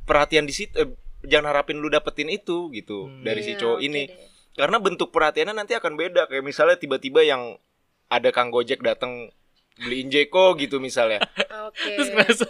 perhatian 0.03 0.47
di 0.47 0.55
situ 0.55 0.75
eh, 0.77 0.91
jangan 1.23 1.51
harapin 1.51 1.77
lu 1.77 1.87
dapetin 1.87 2.27
itu 2.27 2.71
gitu 2.71 3.07
Hmm. 3.07 3.23
dari 3.23 3.43
si 3.43 3.53
Iya, 3.53 3.59
cowok 3.61 3.77
oke 3.77 3.85
ini 3.85 4.03
deh. 4.05 4.17
karena 4.55 4.77
bentuk 4.79 5.09
perhatiannya 5.11 5.55
nanti 5.57 5.75
akan 5.75 5.93
beda 5.95 6.27
kayak 6.27 6.43
misalnya 6.43 6.75
tiba-tiba 6.75 7.21
yang 7.21 7.59
ada 8.07 8.31
Kang 8.31 8.49
Gojek 8.49 8.81
datang 8.81 9.35
beliin 9.77 10.09
Jeko 10.09 10.57
gitu 10.57 10.79
misalnya 10.79 11.23
Oke. 11.69 11.95
terus 11.95 12.11
ngerasa 12.11 12.47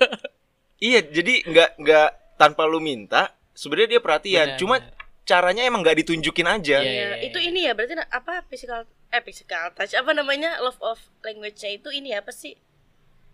iya 0.79 1.05
jadi 1.05 1.45
nggak 1.45 1.71
nggak 1.79 2.09
tanpa 2.37 2.65
lu 2.65 2.81
minta 2.81 3.37
sebenarnya 3.53 3.99
dia 3.99 4.03
perhatian 4.03 4.47
Benar, 4.55 4.59
cuma 4.59 4.77
benar. 4.81 4.95
caranya 5.29 5.63
emang 5.69 5.85
nggak 5.85 5.99
ditunjukin 6.03 6.49
aja 6.49 6.79
Iya, 6.81 6.91
Iya, 6.91 7.09
itu 7.29 7.39
ini 7.39 7.69
ya 7.69 7.73
berarti 7.77 7.95
apa 8.01 8.43
physical 8.49 8.83
eh 9.11 9.23
physical 9.23 9.75
touch 9.75 9.93
apa 9.93 10.11
namanya 10.11 10.59
love 10.59 10.79
of 10.81 10.99
language-nya 11.21 11.77
itu 11.77 11.91
ini 11.91 12.15
apa 12.15 12.31
sih? 12.31 12.55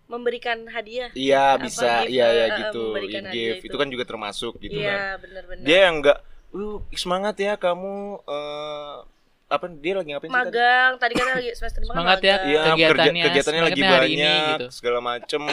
Memberikan 0.07 0.63
hadiah. 0.71 1.11
Iya 1.11 1.59
Apa, 1.59 1.67
bisa, 1.67 2.07
gift, 2.07 2.15
iya 2.15 2.27
ya 2.31 2.45
eh, 2.47 2.49
gitu. 2.63 2.83
memberikan 2.95 3.23
Gift, 3.27 3.29
hadiah 3.29 3.55
itu. 3.59 3.65
itu. 3.67 3.75
kan 3.75 3.87
juga 3.91 4.03
termasuk 4.07 4.53
gitu 4.57 4.79
kan. 4.79 4.87
Iya, 4.87 5.03
benar-benar. 5.19 5.65
Dia 5.67 5.79
yang 5.83 5.95
enggak, 5.99 6.17
uh 6.55 6.79
semangat 6.95 7.35
ya 7.37 7.53
kamu 7.59 7.95
eh 8.23 8.95
apa 9.47 9.65
dia 9.71 9.93
lagi 9.95 10.11
ngapain 10.11 10.27
sih 10.27 10.35
tadi? 10.35 10.43
magang 10.51 10.91
tadi 10.99 11.13
kan 11.15 11.25
lagi 11.39 11.49
semester 11.55 11.79
Semangat 11.87 12.19
ya. 12.19 12.35
magang. 12.35 12.47
Iya, 12.47 12.59
kerja, 12.59 12.73
Kegiatannya, 12.75 13.23
kegiatannya 13.23 13.63
lagi 13.63 13.81
banyak, 13.81 14.09
ini, 14.11 14.31
gitu. 14.51 14.65
segala 14.75 14.99
macem. 14.99 15.41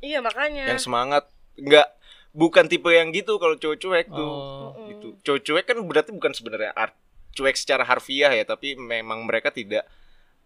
Iya, 0.00 0.18
makanya. 0.24 0.64
yang 0.64 0.80
semangat, 0.80 1.28
enggak 1.56 1.88
bukan 2.32 2.68
tipe 2.68 2.88
yang 2.88 3.12
gitu 3.12 3.36
kalau 3.36 3.56
cowok 3.56 3.76
cuek 3.80 4.06
tuh. 4.08 4.16
oh 4.16 4.72
Mm-mm. 4.76 4.86
Gitu. 4.92 5.08
Cowok 5.24 5.40
cuek 5.44 5.64
kan 5.68 5.76
berarti 5.84 6.10
bukan 6.12 6.32
sebenarnya 6.32 6.72
art 6.72 6.96
cuek 7.36 7.56
secara 7.56 7.84
harfiah 7.84 8.32
ya, 8.32 8.44
tapi 8.48 8.76
memang 8.76 9.24
mereka 9.28 9.52
tidak 9.52 9.84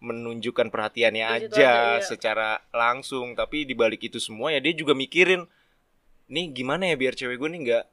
menunjukkan 0.03 0.69
perhatiannya 0.71 1.25
aja 1.25 1.47
aja, 1.47 1.71
iya. 1.99 2.03
secara 2.03 2.59
langsung, 2.75 3.31
tapi 3.31 3.63
dibalik 3.63 4.03
itu 4.11 4.19
semua 4.19 4.51
ya 4.51 4.59
dia 4.59 4.75
juga 4.75 4.91
mikirin 4.91 5.47
nih 6.25 6.45
gimana 6.51 6.89
ya 6.89 6.95
biar 6.97 7.13
cewek 7.13 7.37
gue 7.37 7.49
nih 7.53 7.61
nggak 7.69 7.85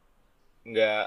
nggak 0.72 1.04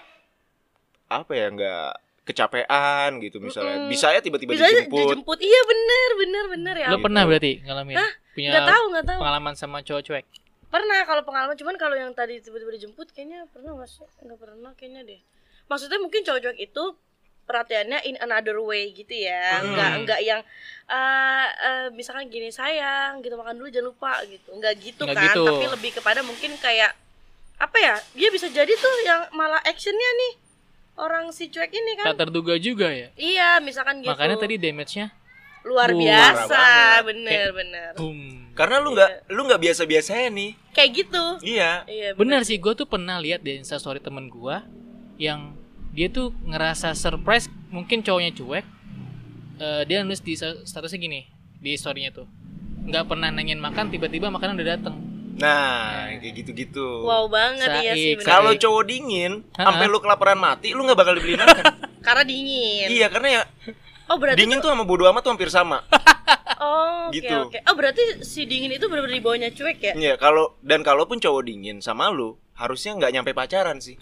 apa 1.10 1.32
ya 1.34 1.48
nggak 1.51 1.92
kecapean 2.25 3.22
gitu 3.22 3.38
misalnya 3.38 3.86
Mm-mm. 3.86 3.91
bisa 3.94 4.10
ya 4.10 4.17
tiba-tiba 4.17 4.51
dijemput 4.51 4.98
dijemput. 5.13 5.38
Iya 5.38 5.62
bener 5.63 6.10
bener 6.17 6.44
bener 6.50 6.75
ya. 6.75 6.88
lo 6.89 6.98
gitu. 6.98 7.05
pernah 7.05 7.22
berarti 7.24 7.51
ngalamin 7.62 7.96
punya 8.34 8.50
Nggak 8.51 8.65
tahu 8.67 8.84
nggak 8.89 9.05
tahu. 9.05 9.20
pengalaman 9.22 9.53
sama 9.53 9.77
cowok 9.79 10.03
cuek 10.03 10.25
Pernah 10.65 11.08
kalau 11.08 11.24
pengalaman 11.24 11.55
cuman 11.55 11.75
kalau 11.79 11.96
yang 11.96 12.12
tadi 12.12 12.44
tiba-tiba 12.44 12.75
dijemput 12.75 13.08
kayaknya 13.15 13.48
pernah 13.48 13.79
nggak 13.79 13.88
sih? 13.88 14.03
Nggak 14.20 14.39
pernah 14.44 14.72
kayaknya 14.75 15.08
deh. 15.08 15.22
Maksudnya 15.65 16.03
mungkin 16.03 16.20
cowok-cowok 16.20 16.58
itu 16.60 16.84
perhatiannya 17.46 18.00
in 18.03 18.17
another 18.20 18.60
way 18.60 18.91
gitu 18.91 19.13
ya. 19.15 19.63
Hmm. 19.63 19.72
Nggak 19.72 19.91
nggak 20.03 20.20
yang 20.25 20.41
eh 20.91 21.48
eh, 21.63 21.88
misalkan 21.96 22.27
gini 22.27 22.51
sayang 22.51 23.24
gitu 23.24 23.39
makan 23.39 23.55
dulu 23.55 23.72
jangan 23.72 23.88
lupa 23.88 24.20
gitu. 24.27 24.51
Nggak 24.51 24.74
gitu 24.84 25.01
Nggak 25.08 25.15
kan. 25.15 25.25
gitu. 25.32 25.44
Tapi 25.48 25.65
lebih 25.79 25.91
kepada 25.96 26.20
mungkin 26.27 26.51
kayak 26.60 26.91
apa 27.55 27.77
ya? 27.79 27.96
Dia 28.12 28.27
bisa 28.34 28.51
jadi 28.51 28.74
tuh 28.75 28.96
yang 29.08 29.32
malah 29.32 29.63
actionnya 29.63 30.10
nih 30.27 30.34
orang 30.96 31.30
si 31.30 31.48
cuek 31.48 31.70
ini 31.70 31.92
kan. 31.96 32.12
tak 32.12 32.25
terduga 32.25 32.56
juga 32.56 32.88
ya 32.88 33.12
Iya, 33.14 33.60
misalkan 33.60 34.00
gitu. 34.00 34.10
makanya 34.10 34.36
tadi 34.38 34.56
damage-nya 34.56 35.12
luar 35.62 35.90
Wah, 35.90 35.98
biasa, 35.98 36.64
bener 37.04 37.48
bener. 37.52 37.92
boom 37.94 38.54
karena 38.54 38.78
lu 38.78 38.94
nggak 38.94 39.12
lu 39.28 39.42
nggak 39.44 39.62
biasa-biasanya 39.62 40.30
nih 40.30 40.52
Kayak 40.72 40.92
gitu. 40.96 41.24
iya 41.44 41.84
Iya. 41.86 42.14
bener 42.14 42.42
sih 42.42 42.56
gue 42.56 42.74
tuh 42.74 42.86
pernah 42.86 43.18
lihat 43.18 43.42
di 43.42 43.58
instastory 43.58 43.98
temen 43.98 44.28
gue 44.28 44.56
yang 45.18 45.58
dia 45.90 46.08
tuh 46.08 46.32
ngerasa 46.44 46.92
surprise 46.94 47.46
mungkin 47.70 48.00
cowoknya 48.00 48.32
cuek 48.34 48.66
Eh, 49.56 49.84
dia 49.86 50.04
nulis 50.04 50.20
di 50.20 50.36
statusnya 50.36 51.00
gini 51.00 51.22
di 51.58 51.74
storynya 51.74 52.12
tuh 52.12 52.28
nggak 52.86 53.08
pernah 53.08 53.32
nanyain 53.32 53.56
makan 53.56 53.88
tiba-tiba 53.88 54.28
makanan 54.28 54.60
udah 54.60 54.68
dateng 54.70 54.96
nah 55.36 56.08
kayak 56.15 56.34
gitu-gitu 56.34 57.04
Wow 57.04 57.27
banget 57.27 57.68
iya 57.80 57.92
sih 57.92 58.15
Saik, 58.15 58.18
bener. 58.18 58.27
kalau 58.27 58.51
Baik. 58.51 58.62
cowok 58.62 58.84
dingin 58.86 59.32
sampai 59.51 59.86
lu 59.86 60.00
kelaparan 60.00 60.39
mati 60.39 60.72
lu 60.72 60.82
nggak 60.82 60.96
bakal 60.96 61.13
dibeliin 61.13 61.39
makan 61.39 61.65
Karena 62.06 62.24
dingin. 62.24 62.88
iya 62.88 63.08
karena 63.10 63.27
ya 63.30 63.44
Oh 64.06 64.15
berarti 64.15 64.38
dingin 64.38 64.60
tuh 64.60 64.70
sama 64.70 64.84
bodo 64.84 65.04
amat 65.06 65.22
tuh 65.22 65.32
hampir 65.32 65.50
sama 65.50 65.82
Oh 66.56 67.10
oke 67.10 67.15
Gitu. 67.15 67.36
oke. 67.36 67.60
Oh 67.63 67.75
berarti 67.75 68.01
si 68.22 68.46
dingin 68.46 68.72
itu 68.72 68.88
benar-benar 68.88 69.13
di 69.13 69.22
bawahnya 69.22 69.50
cuek 69.51 69.77
ya? 69.77 69.94
Iya, 69.94 70.13
kalau 70.15 70.56
dan 70.62 70.82
kalaupun 70.82 71.20
cowok 71.20 71.44
dingin 71.44 71.77
sama 71.77 72.10
lu, 72.10 72.34
harusnya 72.56 72.96
nggak 72.96 73.12
nyampe 73.12 73.32
pacaran 73.32 73.77
sih. 73.77 74.00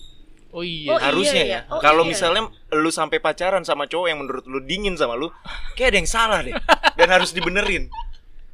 oh 0.50 0.62
Oh, 0.62 0.64
iya 0.64 0.94
iya, 0.94 1.02
harusnya 1.02 1.44
iya. 1.44 1.60
ya. 1.66 1.74
Oh, 1.74 1.82
kalau 1.82 2.06
iya. 2.06 2.14
misalnya 2.14 2.42
lu 2.72 2.88
sampai 2.88 3.18
pacaran 3.18 3.66
sama 3.66 3.84
cowok 3.86 4.08
yang 4.08 4.22
menurut 4.22 4.46
lu 4.46 4.62
dingin 4.62 4.94
sama 4.94 5.18
lu, 5.18 5.34
kayak 5.74 5.92
ada 5.92 5.98
yang 6.00 6.08
salah 6.08 6.40
deh. 6.40 6.54
Dan 6.94 7.10
harus 7.10 7.34
dibenerin. 7.34 7.90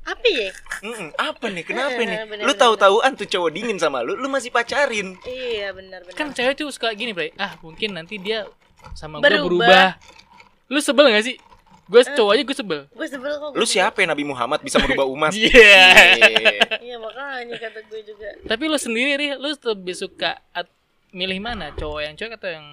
Apa 0.02 0.26
ya? 0.26 0.50
Mm-mm, 0.80 1.10
apa 1.14 1.46
nih? 1.48 1.64
Kenapa 1.70 2.00
nih? 2.00 2.18
bener, 2.24 2.44
Lu 2.44 2.54
tahu-tahuan 2.54 3.12
tuh 3.14 3.26
cowok 3.26 3.50
dingin 3.50 3.76
sama 3.76 4.00
lu, 4.00 4.14
lu 4.14 4.28
masih 4.28 4.50
pacarin. 4.50 5.16
Iya 5.22 5.72
benar-benar. 5.72 6.14
kan 6.14 6.30
cewek 6.30 6.56
tuh 6.56 6.70
suka 6.70 6.92
gini 6.92 7.12
Bray 7.12 7.32
ah 7.36 7.56
mungkin 7.60 7.94
nanti 7.94 8.16
dia 8.16 8.48
sama 8.94 9.18
gue 9.18 9.26
Berubah. 9.26 9.44
berubah 9.44 9.88
lu 10.68 10.80
sebel 10.80 11.10
gak 11.10 11.26
sih 11.26 11.36
gue 11.86 12.02
cowok 12.06 12.32
aja 12.32 12.44
gue 12.44 12.54
sebel 12.56 12.82
gue 12.88 13.08
sebel 13.08 13.34
kok. 13.34 13.52
Lu 13.52 13.66
siapa 13.66 13.98
ya 13.98 14.08
Nabi 14.08 14.24
Muhammad 14.24 14.62
bisa 14.62 14.78
merubah 14.78 15.04
umat? 15.06 15.32
Iya. 15.36 15.50
Iya. 16.16 16.62
Iya 16.80 16.96
makanya 16.98 17.56
kata 17.60 17.80
gue 17.84 18.02
juga. 18.04 18.30
tapi 18.46 18.64
lu 18.66 18.78
sendiri 18.78 19.12
Ri, 19.16 19.28
lu 19.36 19.50
lebih 19.52 19.94
suka 19.94 20.38
at- 20.50 20.70
milih 21.10 21.42
mana 21.42 21.74
cowok 21.74 22.02
yang 22.02 22.14
cuek 22.14 22.38
atau 22.38 22.50
yang 22.52 22.68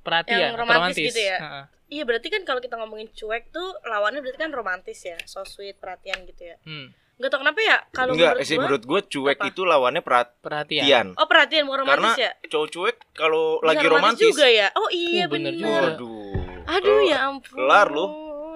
perhatian 0.00 0.38
Yang 0.40 0.48
atau 0.48 0.60
romantis 0.62 1.04
gitu 1.04 1.20
ya? 1.20 1.38
Heeh. 1.38 1.64
Iya 1.90 2.02
berarti 2.02 2.28
kan 2.28 2.42
kalau 2.42 2.58
kita 2.58 2.74
ngomongin 2.74 3.10
cuek 3.10 3.50
tuh 3.50 3.74
lawannya 3.84 4.22
berarti 4.22 4.38
kan 4.38 4.50
romantis 4.50 5.02
ya 5.02 5.18
so 5.24 5.42
sweet 5.44 5.76
perhatian 5.76 6.22
gitu 6.24 6.46
ya. 6.46 6.56
Hmm, 6.62 6.94
nggak 7.18 7.28
tau 7.28 7.40
kenapa 7.40 7.60
ya 7.60 7.76
kalau 7.90 8.14
Enggak, 8.14 8.32
menurut 8.32 8.46
sih 8.46 8.54
gua 8.54 8.62
menurut 8.64 8.82
gue 8.86 9.00
cuek 9.10 9.36
Apa? 9.36 9.46
itu 9.46 9.62
lawannya 9.62 10.00
perhatian. 10.00 10.40
perhatian. 10.40 11.06
oh 11.12 11.26
perhatian 11.26 11.62
bukan 11.66 11.78
Karena 11.82 11.92
romantis 12.08 12.16
ya? 12.16 12.30
cowok 12.48 12.68
cuek 12.70 12.96
kalau 13.12 13.44
lagi 13.60 13.86
romantis, 13.86 14.24
juga 14.24 14.46
ya? 14.46 14.66
Oh 14.72 14.88
iya 14.88 15.24
Oh, 15.24 15.28
bener 15.28 15.52
bener, 15.52 15.82
aduh 15.90 16.70
Kalau- 16.80 17.04
ya 17.04 17.18
ampun. 17.26 17.56
Kelar 17.56 17.88
lu. 17.90 18.06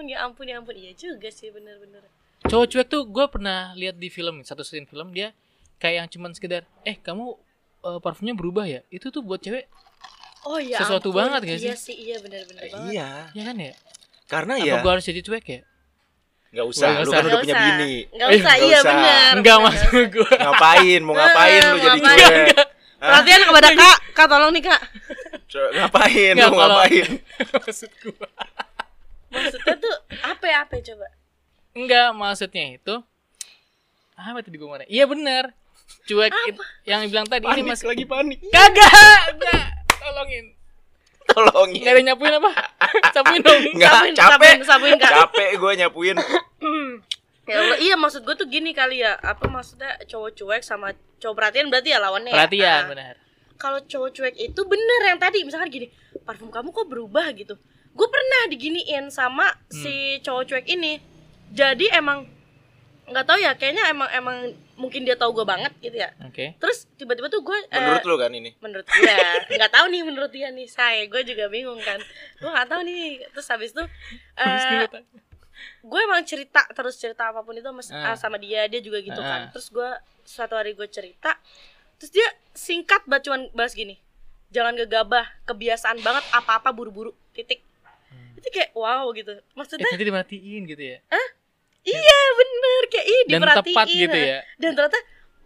ya 0.04 0.18
ampun 0.20 0.44
ya 0.44 0.60
ampun. 0.60 0.76
Iya 0.76 0.92
juga 0.94 1.28
sih 1.28 1.48
bener-bener 1.48 2.04
Cowok 2.44 2.66
cuek 2.68 2.86
tuh 2.86 3.02
gue 3.04 3.24
pernah 3.26 3.72
lihat 3.72 3.96
di 3.96 4.08
film 4.08 4.40
satu 4.40 4.60
scene 4.60 4.84
film 4.84 5.10
dia 5.10 5.32
kayak 5.76 5.96
yang 5.98 6.08
cuman 6.08 6.30
sekedar 6.32 6.64
eh 6.84 6.94
kamu 6.94 7.36
eh, 7.82 8.00
parfumnya 8.00 8.32
berubah 8.32 8.64
ya? 8.64 8.80
Itu 8.88 9.08
tuh 9.08 9.20
buat 9.20 9.40
cewek 9.40 9.64
oh 10.44 10.58
ya 10.58 10.78
Sesuatu 10.78 11.08
ampun. 11.08 11.18
banget 11.20 11.40
gak 11.42 11.58
iya 11.58 11.74
sih? 11.74 11.80
sih 11.86 11.96
iya 12.02 12.16
bener-bener 12.18 12.60
Eh, 12.60 12.70
banget 12.70 12.90
Iya, 12.90 13.08
ya 13.30 13.42
kan 13.44 13.56
ya 13.58 13.72
karena 14.24 14.52
apa 14.54 14.64
ya 14.64 14.74
gue 14.78 14.90
harus 14.90 15.04
jadi 15.04 15.20
cuek 15.20 15.46
ya 15.46 15.60
nggak 16.50 16.66
usah, 16.66 16.86
Nggak 16.86 16.94
lu 16.96 17.04
usah. 17.04 17.14
kan 17.14 17.24
udah 17.24 17.38
punya 17.40 17.50
usah. 17.50 17.64
bini. 17.66 17.94
nggak 18.08 18.28
Eh, 18.28 18.36
usah 18.36 18.44
nggak 18.48 18.58
iya 18.62 18.78
usah. 18.78 18.88
bener 18.88 19.32
enggak 19.34 19.58
maksud 19.60 19.90
gue 20.08 20.28
Ngapain? 20.36 21.00
Mau 21.02 21.14
ngapain 21.14 21.60
lu 21.60 21.66
Eh, 21.66 21.82
jadi 21.82 21.98
ngapain? 21.98 22.18
cuek? 22.20 22.66
Perhatian 23.04 23.40
kepada 23.44 23.68
kak 23.70 23.96
kak 24.12 24.26
tolong 24.28 24.50
nih 24.50 24.64
kak 24.64 24.80
Ngapain? 25.54 26.34
Mau 26.36 26.52
ngapain? 26.52 27.06
maksud 27.54 27.90
gue 27.92 28.26
maksudnya 29.28 29.74
tuh 29.76 29.94
apa 30.22 30.44
ya 30.44 30.56
apa 30.62 30.72
ya 30.72 30.82
coba 30.88 31.06
enggak 31.72 32.08
maksudnya 32.12 32.64
itu 32.72 32.94
apa 34.14 34.38
tadi 34.40 34.54
gue 34.54 34.68
mana 34.68 34.86
iya 34.86 35.04
bener 35.04 35.50
cuek 36.04 36.30
it- 36.46 36.62
yang 36.84 37.02
bilang 37.04 37.26
tadi 37.26 37.42
ini 37.44 37.50
Panik 37.60 37.66
mas 37.68 37.82
lagi 37.82 38.06
panik. 38.06 38.38
kagak 38.46 38.94
enggak 39.28 39.64
tolongin 40.04 40.46
Tolongin. 41.24 41.80
nggak 41.80 41.94
ada 41.94 42.02
nyapuin 42.04 42.34
apa 42.34 42.50
sapuin 43.16 43.40
dong 43.40 43.62
Nggak, 43.72 43.90
Sapuin, 43.90 44.12
capek. 44.12 44.28
sapuin, 44.28 44.60
sapuin, 44.62 44.96
Kak. 45.00 45.10
Capek 45.10 45.50
gue 45.56 45.72
nyapuin. 45.74 46.16
ya 47.48 47.56
Allah, 47.58 47.78
iya 47.78 47.94
maksud 47.94 48.22
gue 48.22 48.34
tuh 48.34 48.44
gini 48.44 48.72
kali 48.72 49.00
ya 49.00 49.16
apa 49.16 49.44
maksudnya 49.46 50.00
cowok 50.04 50.32
cuek 50.34 50.60
sama 50.60 50.92
cowok 51.18 51.34
perhatian 51.34 51.68
berarti 51.68 51.92
ya 51.92 51.98
lawannya 51.98 52.28
ya? 52.28 52.36
perhatian 52.38 52.76
Ah. 52.78 52.88
benar 52.88 53.14
kalau 53.54 53.78
cowok 53.80 54.10
cuek 54.12 54.34
itu 54.38 54.60
bener 54.64 55.00
yang 55.06 55.18
tadi 55.18 55.40
misalkan 55.40 55.68
gini 55.68 55.86
parfum 56.22 56.48
kamu 56.48 56.68
kok 56.70 56.86
berubah 56.86 57.32
gitu 57.32 57.56
gue 57.90 58.08
pernah 58.08 58.48
diginiin 58.48 59.08
sama 59.08 59.48
si 59.66 59.92
cowok 60.20 60.44
cuek 60.46 60.66
ini 60.66 61.00
jadi 61.52 62.00
emang 62.00 62.28
nggak 63.06 63.24
tahu 63.24 63.36
ya 63.38 63.52
kayaknya 63.52 63.88
emang 63.88 64.08
emang 64.10 64.36
mungkin 64.74 65.06
dia 65.06 65.14
tahu 65.14 65.30
gue 65.32 65.46
banget 65.46 65.72
gitu 65.78 65.94
ya. 65.94 66.10
Oke. 66.22 66.58
Terus 66.58 66.90
tiba-tiba 66.94 67.30
tuh 67.30 67.40
gue 67.40 67.58
Menurut 67.70 68.04
lu 68.04 68.16
kan 68.16 68.30
ini? 68.30 68.50
menurut 68.58 68.86
dia 68.86 69.18
nggak 69.58 69.72
tahu 69.72 69.86
nih 69.88 70.02
menurut 70.02 70.30
dia 70.30 70.48
nih 70.50 70.66
saya 70.66 71.06
gue 71.06 71.22
juga 71.22 71.46
bingung 71.46 71.78
kan. 71.78 71.98
Gue 72.38 72.50
nggak 72.50 72.68
tahu 72.68 72.80
nih. 72.82 73.22
Terus 73.30 73.46
habis 73.48 73.70
eh, 73.70 73.78
itu 73.78 73.86
gua 74.90 75.02
gue 75.84 76.00
emang 76.02 76.22
cerita 76.24 76.66
terus 76.70 76.98
cerita 76.98 77.30
apa 77.30 77.40
pun 77.40 77.54
itu 77.54 77.70
mas, 77.70 77.86
Ah. 77.88 78.12
ah, 78.12 78.16
sama 78.16 78.36
dia 78.36 78.66
dia 78.66 78.80
juga 78.80 78.98
gitu 78.98 79.16
Ah. 79.16 79.26
kan. 79.26 79.40
Terus 79.50 79.70
gue 79.70 79.88
suatu 80.26 80.54
hari 80.54 80.72
gue 80.72 80.88
cerita 80.88 81.36
terus 81.94 82.10
dia 82.10 82.26
singkat 82.50 83.06
banget 83.06 83.30
cuman 83.30 83.40
bahas 83.54 83.70
gini 83.72 83.96
jangan 84.50 84.74
gegabah 84.74 85.24
kebiasaan 85.44 85.98
banget 86.00 86.24
apa-apa 86.30 86.70
buru-buru. 86.70 87.14
Titik. 87.30 87.62
Itu 88.34 88.48
kayak 88.50 88.74
wow 88.74 89.08
gitu. 89.12 89.34
Eh, 89.34 89.42
maksudnya 89.54 89.86
nanti 89.88 90.04
dimatiin 90.04 90.62
gitu 90.66 90.82
ya 90.84 90.98
iya 91.84 92.20
bener. 92.36 92.82
Kayak 92.90 93.06
ih 93.06 93.22
dan 93.28 93.40
tepat 93.62 93.86
gitu 93.92 94.18
ya. 94.18 94.38
Dan 94.58 94.70
ternyata 94.76 95.00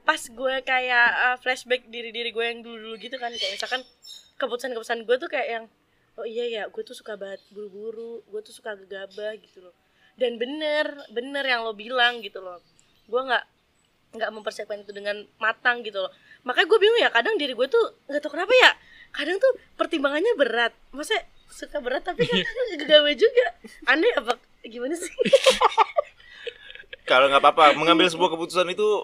pas 0.08 0.22
gue 0.24 0.54
kayak 0.64 1.08
uh, 1.12 1.36
flashback 1.36 1.84
diri 1.92 2.08
diri 2.08 2.32
gue 2.32 2.40
yang 2.40 2.64
dulu 2.64 2.80
dulu 2.80 2.94
gitu 2.96 3.20
kan 3.20 3.28
kayak 3.28 3.60
misalkan 3.60 3.84
keputusan 4.40 4.72
keputusan 4.72 5.04
gue 5.04 5.16
tuh 5.20 5.28
kayak 5.28 5.48
yang 5.52 5.64
oh 6.16 6.24
iya 6.24 6.48
ya 6.48 6.62
gue 6.72 6.80
tuh 6.80 6.96
suka 6.96 7.20
banget 7.20 7.44
buru-buru 7.52 8.24
gue 8.24 8.40
tuh 8.40 8.54
suka 8.56 8.72
gegabah 8.78 9.36
gitu 9.36 9.68
loh. 9.68 9.74
Dan 10.16 10.40
bener 10.40 10.96
bener 11.12 11.44
yang 11.44 11.60
lo 11.62 11.76
bilang 11.76 12.24
gitu 12.24 12.40
loh. 12.40 12.58
Gue 13.04 13.20
nggak 13.20 13.44
nggak 14.16 14.30
mempersiapkan 14.32 14.80
itu 14.80 14.96
dengan 14.96 15.28
matang 15.36 15.84
gitu 15.84 16.00
loh. 16.00 16.12
Makanya 16.48 16.66
gue 16.72 16.78
bingung 16.80 17.00
ya 17.04 17.10
kadang 17.12 17.36
diri 17.36 17.52
gue 17.52 17.68
tuh 17.68 18.00
nggak 18.08 18.24
tahu 18.24 18.32
kenapa 18.32 18.54
ya 18.56 18.70
kadang 19.12 19.36
tuh 19.36 19.52
pertimbangannya 19.76 20.32
berat. 20.40 20.72
Maksudnya 20.96 21.28
suka 21.52 21.84
berat 21.84 22.00
tapi 22.00 22.24
kan 22.24 22.40
gegabah 22.80 23.12
juga. 23.12 23.46
Aneh 23.92 24.12
apa 24.16 24.40
gimana 24.64 24.94
sih 24.96 25.08
Kalau 27.08 27.26
nggak 27.26 27.40
apa-apa, 27.40 27.72
mengambil 27.72 28.06
sebuah 28.06 28.30
keputusan 28.30 28.68
itu 28.68 29.02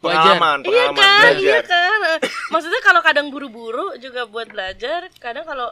Wajar. 0.00 0.34
pengalaman, 0.34 0.58
Iya 0.58 0.66
pengalaman 0.88 0.96
kan, 0.96 1.20
belajar. 1.22 1.38
iya 1.38 1.60
kan. 1.62 1.98
Maksudnya 2.48 2.80
kalau 2.80 3.00
kadang 3.00 3.26
buru-buru 3.28 3.94
juga 3.96 4.24
buat 4.24 4.48
belajar, 4.48 5.12
kadang 5.16 5.44
kalau 5.44 5.68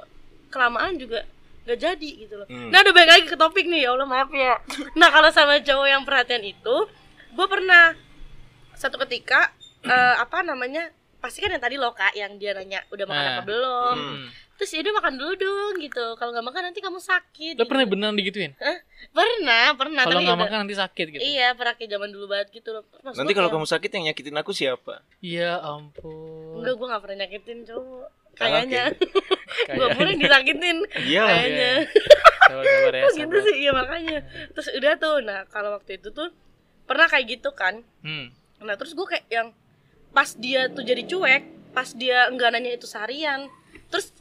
kelamaan 0.48 0.94
juga 0.94 1.24
gak 1.62 1.78
jadi 1.78 2.10
gitu 2.18 2.34
loh. 2.36 2.46
Hmm. 2.46 2.68
Nah, 2.68 2.80
udah 2.80 2.90
balik 2.90 3.10
lagi 3.10 3.24
ke 3.26 3.36
topik 3.36 3.64
nih, 3.64 3.84
ya 3.84 3.92
Allah 3.92 4.04
maaf 4.04 4.30
ya. 4.30 4.54
Nah, 4.94 5.08
kalau 5.08 5.30
sama 5.30 5.58
cowok 5.58 5.86
yang 5.88 6.02
perhatian 6.02 6.42
itu, 6.42 6.76
gue 7.30 7.46
pernah 7.46 7.94
satu 8.72 8.96
ketika 9.00 9.50
eh, 9.80 10.14
apa 10.16 10.40
namanya? 10.40 10.88
Pasti 11.18 11.38
kan 11.38 11.48
yang 11.48 11.60
tadi 11.60 11.76
loh 11.76 11.92
kak, 11.92 12.12
yang 12.12 12.36
dia 12.36 12.52
nanya 12.52 12.80
udah 12.88 13.04
makan 13.04 13.22
Nah. 13.22 13.32
apa 13.34 13.42
belum. 13.44 13.96
Hmm. 13.96 14.24
Terus 14.60 14.76
ya 14.76 14.84
udah 14.84 14.94
makan 15.00 15.16
dulu 15.16 15.32
dong 15.40 15.74
gitu. 15.80 16.04
Kalau 16.20 16.36
nggak 16.36 16.44
makan 16.44 16.62
nanti 16.68 16.84
kamu 16.84 17.00
sakit. 17.00 17.56
lo 17.56 17.64
gitu. 17.64 17.70
pernah 17.72 17.88
beneran 17.88 18.12
digituin 18.12 18.52
Hah? 18.60 18.76
Pernah, 19.16 19.72
pernah. 19.72 20.04
kalau 20.04 20.20
nggak 20.20 20.36
makan 20.36 20.58
nanti 20.68 20.76
sakit 20.76 21.06
gitu 21.16 21.20
Iya, 21.24 21.56
pernah 21.56 21.72
kayak 21.80 21.96
zaman 21.96 22.12
dulu 22.12 22.28
banget 22.28 22.52
gitu 22.60 22.76
loh. 22.76 22.84
Maksud 23.00 23.24
Nanti 23.24 23.32
kalau 23.32 23.48
kamu 23.48 23.64
sakit 23.64 23.88
yang 23.96 24.04
nyakitin 24.12 24.36
aku 24.36 24.52
siapa? 24.52 25.00
ya 25.24 25.64
ampun 25.64 26.60
Enggak, 26.60 26.76
gue 26.76 26.86
gak 26.92 27.00
pernah 27.00 27.16
nyakitin 27.24 27.58
cowok 27.64 28.08
Kayaknya. 28.36 28.84
Gue 29.80 29.86
pernah 29.96 30.10
yang 30.12 30.20
disakitin 30.20 30.76
Iya. 31.08 31.22
Kayaknya 31.24 31.72
sabar-sabar 32.50 32.92
ya 32.92 33.08
gitu 33.16 33.36
sih, 33.48 33.56
iya 33.64 33.70
makanya 33.72 34.18
Terus 34.52 34.68
udah 34.76 34.92
tuh, 35.00 35.16
nah 35.24 35.40
kalau 35.48 35.72
waktu 35.80 35.96
itu 35.96 36.12
tuh 36.12 36.28
Pernah 36.84 37.08
kayak 37.08 37.40
gitu 37.40 37.56
kan 37.56 37.80
hmm. 38.04 38.28
Nah 38.60 38.76
terus 38.76 38.92
gue 38.92 39.06
kayak 39.08 39.24
yang 39.32 39.56
Pas 40.12 40.36
dia 40.36 40.68
tuh 40.68 40.84
jadi 40.84 41.00
cuek 41.08 41.72
Pas 41.72 41.88
dia 41.96 42.28
enggak 42.28 42.52
nanya 42.52 42.76
itu 42.76 42.84
seharian 42.84 43.48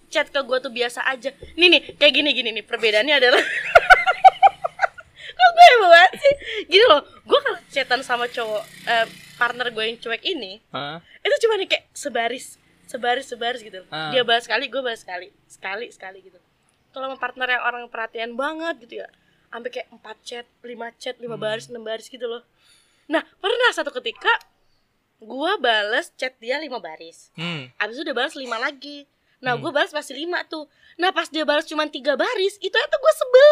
chat 0.10 0.28
ke 0.34 0.40
gue 0.42 0.58
tuh 0.60 0.74
biasa 0.74 1.06
aja. 1.06 1.30
Nih 1.56 1.70
nih, 1.70 1.82
kayak 1.96 2.14
gini-gini 2.18 2.50
nih 2.52 2.66
Perbedaannya 2.66 3.16
adalah 3.16 3.40
Kok 5.40 5.50
gue 5.56 5.68
banget 5.88 6.12
sih? 6.20 6.34
Gini 6.68 6.86
loh, 6.90 7.02
gue 7.06 7.40
kalau 7.40 7.60
chatan 7.72 8.02
sama 8.04 8.26
cowok 8.28 8.64
eh, 8.90 9.08
Partner 9.40 9.72
gue 9.72 9.84
yang 9.88 9.96
cuek 10.04 10.24
ini 10.28 10.60
Hah? 10.76 11.00
itu 11.24 11.48
cuma 11.48 11.56
nih 11.56 11.72
kayak 11.72 11.88
sebaris 11.96 12.60
sebaris 12.92 13.32
sebaris 13.32 13.62
gitu. 13.64 13.88
Ah. 13.88 14.12
dia 14.12 14.28
balas 14.28 14.44
sekali 14.44 14.68
gue 14.68 14.82
balas 14.84 15.00
sekali 15.00 15.32
sekali 15.48 15.88
sekali 15.96 16.20
gitu. 16.20 16.36
Kalau 16.92 17.08
sama 17.08 17.18
partner 17.22 17.48
yang 17.56 17.64
orang 17.64 17.84
perhatian 17.88 18.36
banget 18.36 18.76
gitu 18.84 19.00
ya 19.00 19.08
sampai 19.50 19.70
kayak 19.72 19.88
empat 19.96 20.18
chat 20.28 20.46
lima 20.62 20.92
chat 21.00 21.16
lima 21.24 21.40
baris 21.40 21.72
enam 21.72 21.88
baris 21.88 22.12
gitu 22.12 22.28
loh. 22.28 22.44
Nah 23.08 23.24
pernah 23.40 23.70
satu 23.72 23.96
ketika 23.96 24.30
gue 25.24 25.52
balas 25.64 26.12
chat 26.20 26.36
dia 26.44 26.60
lima 26.60 26.84
baris. 26.84 27.32
Hmm. 27.40 27.72
abis 27.80 27.96
itu 27.96 28.04
udah 28.12 28.16
balas 28.20 28.36
lima 28.36 28.60
lagi 28.60 29.08
nah 29.40 29.56
gue 29.56 29.72
balas 29.72 29.92
pasti 29.92 30.16
lima 30.16 30.44
tuh. 30.46 30.68
Nah 31.00 31.16
pas 31.16 31.28
dia 31.32 31.48
balas 31.48 31.64
cuma 31.64 31.88
tiga 31.88 32.20
baris 32.20 32.60
itu 32.60 32.76
itu 32.76 32.98
gue 33.00 33.14
sebel. 33.16 33.52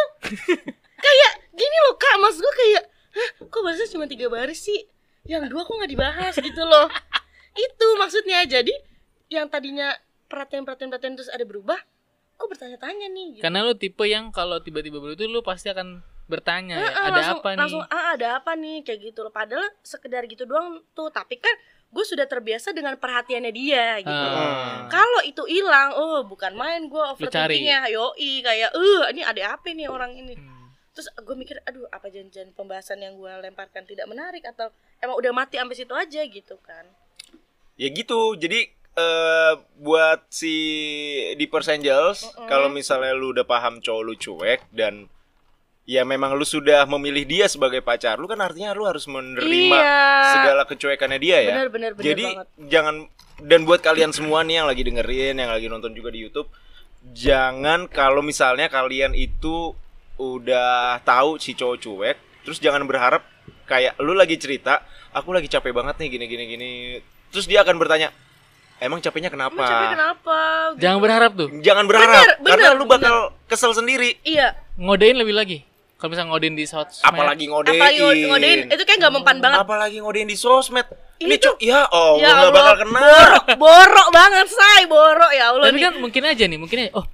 Kayak 1.06 1.34
gini 1.54 1.78
loh 1.88 1.96
kak 1.96 2.16
mas 2.20 2.38
gue 2.42 2.54
kayak 2.58 2.84
hah 2.90 3.30
kok 3.48 3.62
balasnya 3.62 3.88
cuma 3.90 4.06
tiga 4.10 4.28
baris 4.28 4.60
sih? 4.66 4.84
Yang 5.24 5.52
dua 5.54 5.62
kok 5.64 5.74
nggak 5.78 5.92
dibahas 5.92 6.34
gitu 6.36 6.64
loh. 6.66 6.88
Itu 7.72 7.88
maksudnya. 7.98 8.44
Jadi 8.46 8.74
yang 9.32 9.48
tadinya 9.48 9.94
perhatian 10.28 10.68
perhatian 10.68 10.90
perhatian 10.92 11.14
terus 11.16 11.32
ada 11.32 11.44
berubah 11.48 11.80
kok 12.38 12.48
bertanya-tanya 12.54 13.08
nih 13.10 13.28
gitu. 13.34 13.44
karena 13.44 13.66
lu 13.66 13.74
tipe 13.74 14.06
yang 14.06 14.30
kalau 14.30 14.62
tiba-tiba 14.62 15.02
begitu 15.02 15.26
lu 15.26 15.42
pasti 15.42 15.74
akan 15.74 16.06
bertanya 16.30 16.76
ya, 16.78 16.86
Heeh, 16.86 17.06
ada 17.08 17.16
langsung, 17.18 17.40
apa 17.40 17.50
nih? 17.50 17.60
langsung 17.64 17.84
ah 17.88 18.06
ada 18.14 18.28
apa 18.38 18.52
nih? 18.60 18.78
Kayak 18.84 19.00
gitu 19.10 19.20
loh. 19.24 19.32
Padahal 19.32 19.66
sekedar 19.80 20.22
gitu 20.28 20.44
doang 20.44 20.84
tuh. 20.92 21.08
Tapi 21.08 21.40
kan 21.40 21.56
gue 21.88 22.04
sudah 22.04 22.24
terbiasa 22.24 22.72
dengan 22.72 22.94
perhatiannya 22.94 23.50
dia 23.50 24.00
gitu 24.00 24.12
Ah. 24.30 24.86
kalau 24.88 25.24
itu 25.24 25.44
hilang 25.46 25.92
oh 25.94 26.22
bukan 26.22 26.52
main 26.54 26.86
gue 26.86 27.04
overthinkingnya 27.10 27.88
yoi 27.90 28.42
kayak 28.42 28.70
eh 28.70 29.04
ini 29.12 29.22
ada 29.22 29.56
apa 29.56 29.70
nih 29.70 29.88
orang 29.88 30.12
ini 30.14 30.36
Hmm. 30.36 30.68
terus 30.92 31.08
gue 31.14 31.34
mikir 31.34 31.58
aduh 31.64 31.88
apa 31.88 32.08
janjian 32.08 32.52
pembahasan 32.52 33.00
yang 33.00 33.16
gue 33.16 33.32
lemparkan 33.40 33.84
tidak 33.84 34.06
menarik 34.06 34.44
atau 34.44 34.68
emang 34.98 35.16
udah 35.16 35.32
mati 35.32 35.56
sampai 35.56 35.74
situ 35.74 35.94
aja 35.94 36.22
gitu 36.22 36.60
kan 36.62 36.86
Ya 37.78 37.88
gitu. 37.88 38.34
Jadi 38.34 38.74
eh 38.98 39.54
buat 39.78 40.26
si 40.28 40.50
Deepers 41.38 41.70
Angels, 41.70 42.26
kalau 42.44 42.68
misalnya 42.68 43.14
lu 43.14 43.30
udah 43.30 43.46
paham 43.46 43.78
cowok 43.78 44.02
lu 44.02 44.14
cuek 44.16 44.66
dan 44.72 45.06
ya 45.88 46.04
memang 46.04 46.36
lu 46.36 46.44
sudah 46.44 46.84
memilih 46.86 47.24
dia 47.24 47.46
sebagai 47.48 47.80
pacar, 47.80 48.20
lu 48.20 48.28
kan 48.28 48.38
artinya 48.38 48.76
lu 48.76 48.84
harus 48.84 49.08
menerima 49.08 49.72
Iya. 49.72 50.04
segala 50.36 50.62
kecuekannya 50.68 51.16
dia 51.18 51.38
ya. 51.40 51.54
Bener, 51.56 51.70
bener, 51.72 51.92
bener 51.96 52.04
Jadi 52.04 52.24
banget. 52.28 52.48
jangan 52.68 52.96
dan 53.40 53.60
buat 53.64 53.80
kalian 53.80 54.12
semua 54.12 54.44
nih 54.44 54.60
yang 54.60 54.68
lagi 54.68 54.84
dengerin, 54.84 55.40
yang 55.40 55.48
lagi 55.48 55.66
nonton 55.66 55.96
juga 55.96 56.12
di 56.12 56.28
YouTube, 56.28 56.52
jangan 57.14 57.88
kalau 57.88 58.20
misalnya 58.20 58.68
kalian 58.68 59.16
itu 59.16 59.72
udah 60.18 61.00
tahu 61.02 61.40
si 61.40 61.56
cowok 61.56 61.78
cuek, 61.80 62.18
terus 62.44 62.60
jangan 62.60 62.84
berharap 62.84 63.24
kayak 63.64 63.96
lu 63.98 64.12
lagi 64.12 64.36
cerita, 64.36 64.84
aku 65.14 65.32
lagi 65.32 65.48
capek 65.48 65.72
banget 65.72 65.96
nih 65.98 66.10
gini 66.10 66.26
gini 66.28 66.44
gini. 66.46 66.72
Terus 67.30 67.46
dia 67.46 67.62
akan 67.62 67.78
bertanya, 67.78 68.10
"Emang 68.78 69.00
capeknya 69.00 69.30
kenapa?" 69.30 69.56
emang 69.56 69.70
capek 69.70 69.88
kenapa 69.94 70.38
jangan 70.76 71.00
berharap 71.00 71.32
tuh 71.32 71.50
Jangan 71.60 71.86
berharap 71.86 72.12
Bener, 72.12 72.36
bener, 72.38 72.50
karena 72.50 72.70
lu 72.76 72.86
bakal 72.86 73.16
kesel 73.46 73.72
sendiri. 73.72 74.20
Iya. 74.24 74.52
Ngodein 74.76 75.16
lebih 75.16 75.32
lagi. 75.32 75.58
Kalau 75.98 76.10
misalnya 76.10 76.30
ngodein 76.30 76.54
di 76.54 76.64
sosmed. 76.64 77.02
Apalagi 77.04 77.46
ngodein. 77.48 77.74
Apalagi 77.76 78.00
ngode- 78.00 78.26
ngodein 78.28 78.60
itu 78.70 78.84
kayak 78.86 79.00
gak 79.00 79.14
mempan 79.14 79.38
banget. 79.40 79.58
Apalagi 79.60 79.98
ngodein 79.98 80.26
di 80.26 80.38
sosmed. 80.38 80.86
Ini 81.18 81.26
Ini 81.28 81.36
cuk, 81.40 81.58
ya 81.60 81.82
oh, 81.88 82.16
Ya 82.16 82.30
nggak 82.30 82.38
Allah, 82.40 82.54
bakal 82.54 82.76
kena. 82.80 83.00
Borok, 83.02 83.46
borok 83.58 84.08
banget, 84.12 84.48
say, 84.48 84.86
borok 84.86 85.32
ya 85.32 85.50
Allah 85.50 85.66
Tapi 85.66 85.76
nih. 85.76 85.84
kan 85.84 85.94
mungkin 85.98 86.22
aja 86.24 86.44
nih, 86.44 86.56
mungkin 86.56 86.78
aja. 86.80 86.92
Oh, 86.94 87.06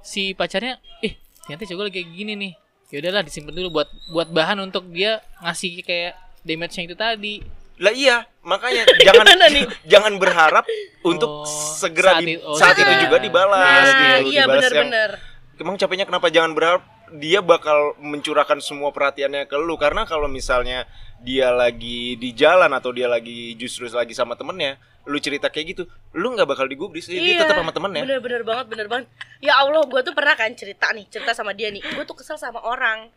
si 0.00 0.32
pacarnya, 0.32 0.76
eh 1.00 1.16
ternyata 1.40 1.64
cowok 1.64 1.82
lagi 1.82 1.94
kayak 1.98 2.08
gini 2.10 2.32
nih. 2.34 2.52
Ya 2.86 3.00
udahlah 3.00 3.22
disimpan 3.22 3.54
dulu 3.54 3.68
buat 3.72 3.88
buat 4.10 4.28
bahan 4.28 4.60
untuk 4.60 4.84
dia 4.86 5.24
ngasih 5.40 5.80
kayak 5.80 6.12
damage-nya 6.42 6.82
itu 6.84 6.92
tadi. 6.94 7.34
Lah 7.80 7.88
iya, 7.90 8.16
makanya 8.42 8.84
jangan 9.08 9.24
nih? 9.48 9.64
jangan 9.82 10.12
berharap 10.14 10.68
untuk 11.02 11.40
Oh, 11.40 11.48
segera 11.48 12.12
saat 12.12 12.20
di- 12.20 12.36
itu- 12.36 12.44
oh, 12.44 12.52
saat 12.54 12.76
itu 12.76 12.92
juga 13.00 13.16
dibalas 13.16 13.56
Nah, 13.56 13.80
gitu, 14.20 14.28
iya 14.28 14.44
yang 14.44 14.52
benar-benar. 14.52 15.10
emang 15.56 15.74
capeknya 15.74 16.04
kenapa 16.04 16.28
jangan 16.28 16.52
berharap 16.52 16.84
dia 17.12 17.42
bakal 17.42 17.98
mencurahkan 17.98 18.62
semua 18.62 18.94
perhatiannya 18.94 19.44
ke 19.44 19.56
lu 19.58 19.74
karena 19.76 20.06
kalau 20.06 20.30
misalnya 20.30 20.86
dia 21.22 21.50
lagi 21.52 22.16
di 22.18 22.30
jalan 22.34 22.70
atau 22.72 22.90
dia 22.90 23.06
lagi 23.06 23.54
justru 23.54 23.86
lagi 23.90 24.14
sama 24.14 24.34
temennya 24.34 24.78
lu 25.02 25.18
cerita 25.18 25.50
kayak 25.50 25.66
gitu 25.74 25.82
lu 26.14 26.30
nggak 26.30 26.46
bakal 26.46 26.66
digubris 26.70 27.10
dia 27.10 27.18
Iya, 27.18 27.42
tetap 27.42 27.58
sama 27.58 27.74
temennya 27.74 28.02
Bener-bener 28.06 28.42
banget, 28.46 28.66
bener 28.70 28.86
banget. 28.86 29.06
Ya 29.42 29.58
Allah, 29.58 29.82
gue 29.82 30.00
tuh 30.06 30.14
pernah 30.14 30.38
kan 30.38 30.54
cerita 30.54 30.94
nih, 30.94 31.10
cerita 31.10 31.34
sama 31.34 31.50
dia 31.50 31.74
nih. 31.74 31.82
Gue 31.82 32.06
tuh 32.06 32.14
kesel 32.14 32.38
sama 32.38 32.62
orang. 32.62 33.10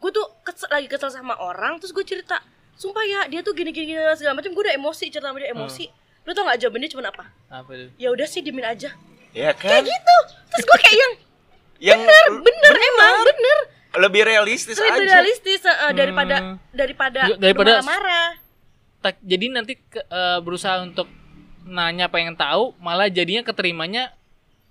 Gue 0.00 0.10
tuh 0.10 0.24
kesel, 0.40 0.72
lagi 0.72 0.88
kesel 0.88 1.12
sama 1.12 1.36
orang, 1.36 1.76
terus 1.76 1.92
gue 1.92 2.00
cerita, 2.08 2.40
sumpah 2.72 3.04
ya 3.04 3.20
dia 3.28 3.44
tuh 3.44 3.52
gini-gini 3.52 4.00
segala 4.16 4.40
macam. 4.40 4.56
Gue 4.56 4.64
udah 4.64 4.76
emosi 4.80 5.12
cerita 5.12 5.28
sama 5.28 5.36
dia 5.36 5.52
emosi. 5.52 5.84
Lu 6.24 6.32
tau 6.32 6.48
gak 6.48 6.56
jawabannya 6.56 6.88
cuma 6.88 7.02
apa? 7.04 7.24
Apa 7.52 7.70
tuh? 7.76 7.88
Ya 8.00 8.08
udah 8.08 8.24
sih 8.24 8.40
dimin 8.40 8.64
aja. 8.64 8.88
ya 9.36 9.52
Kayak 9.52 9.84
kan 9.84 9.92
gitu. 9.92 10.16
Terus 10.56 10.64
gue 10.64 10.78
kayak 10.80 10.96
yang 10.96 11.12
yang 11.80 11.98
bener, 11.98 12.24
bener, 12.38 12.74
emang 12.76 13.14
bener. 13.24 13.58
lebih 13.98 14.22
realistis 14.22 14.76
Lebih 14.76 14.92
aja 14.92 15.00
realistis 15.18 15.60
eh, 15.60 15.92
daripada 15.92 16.36
Hmm. 16.38 16.56
daripada 16.70 17.20
daripada-. 17.34 17.82
Tak, 19.00 19.16
jadi 19.18 19.48
nanti 19.48 19.80
ke- 19.80 20.04
eh, 20.04 20.38
berusaha 20.38 20.78
untuk 20.78 21.08
nanya 21.62 22.06
pengen 22.06 22.36
tahu, 22.36 22.76
malah 22.78 23.08
jadinya 23.08 23.40
keterimanya 23.40 24.12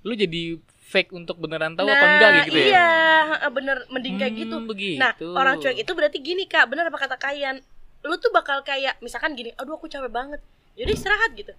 lu 0.01 0.13
jadi 0.13 0.55
fake 0.85 1.11
untuk 1.11 1.37
beneran 1.37 1.73
tahu 1.73 1.85
apa 1.85 2.05
enggak 2.07 2.29
gitu 2.45 2.57
ya. 2.57 2.65
Iya, 2.65 2.89
heeh, 3.27 3.49
bener 3.51 3.77
mending 3.89 4.15
kayak 4.15 4.31
Hmm, 4.31 4.41
gitu. 4.41 4.57
begitu. 4.63 4.97
Nah, 4.97 5.11
orang 5.35 5.57
cuek 5.57 5.77
itu 5.77 5.91
berarti 5.91 6.17
gini 6.17 6.45
kak, 6.45 6.65
bener 6.65 6.87
apa 6.87 6.97
kata 6.97 7.13
Kayan? 7.15 7.61
Lu 7.99 8.15
tuh 8.15 8.29
bakal 8.29 8.63
kayak 8.63 8.97
misalkan 8.99 9.33
gini, 9.33 9.51
aduh 9.53 9.75
aku 9.75 9.85
capek 9.85 10.07
banget, 10.07 10.39
jadi 10.73 10.89
istirahat 10.89 11.35
gitu. 11.35 11.51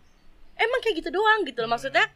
Emang 0.56 0.80
kayak 0.80 0.98
gitu 0.98 1.10
doang 1.10 1.42
gitu 1.42 1.60
loh, 1.60 1.70
maksudnya 1.70 2.06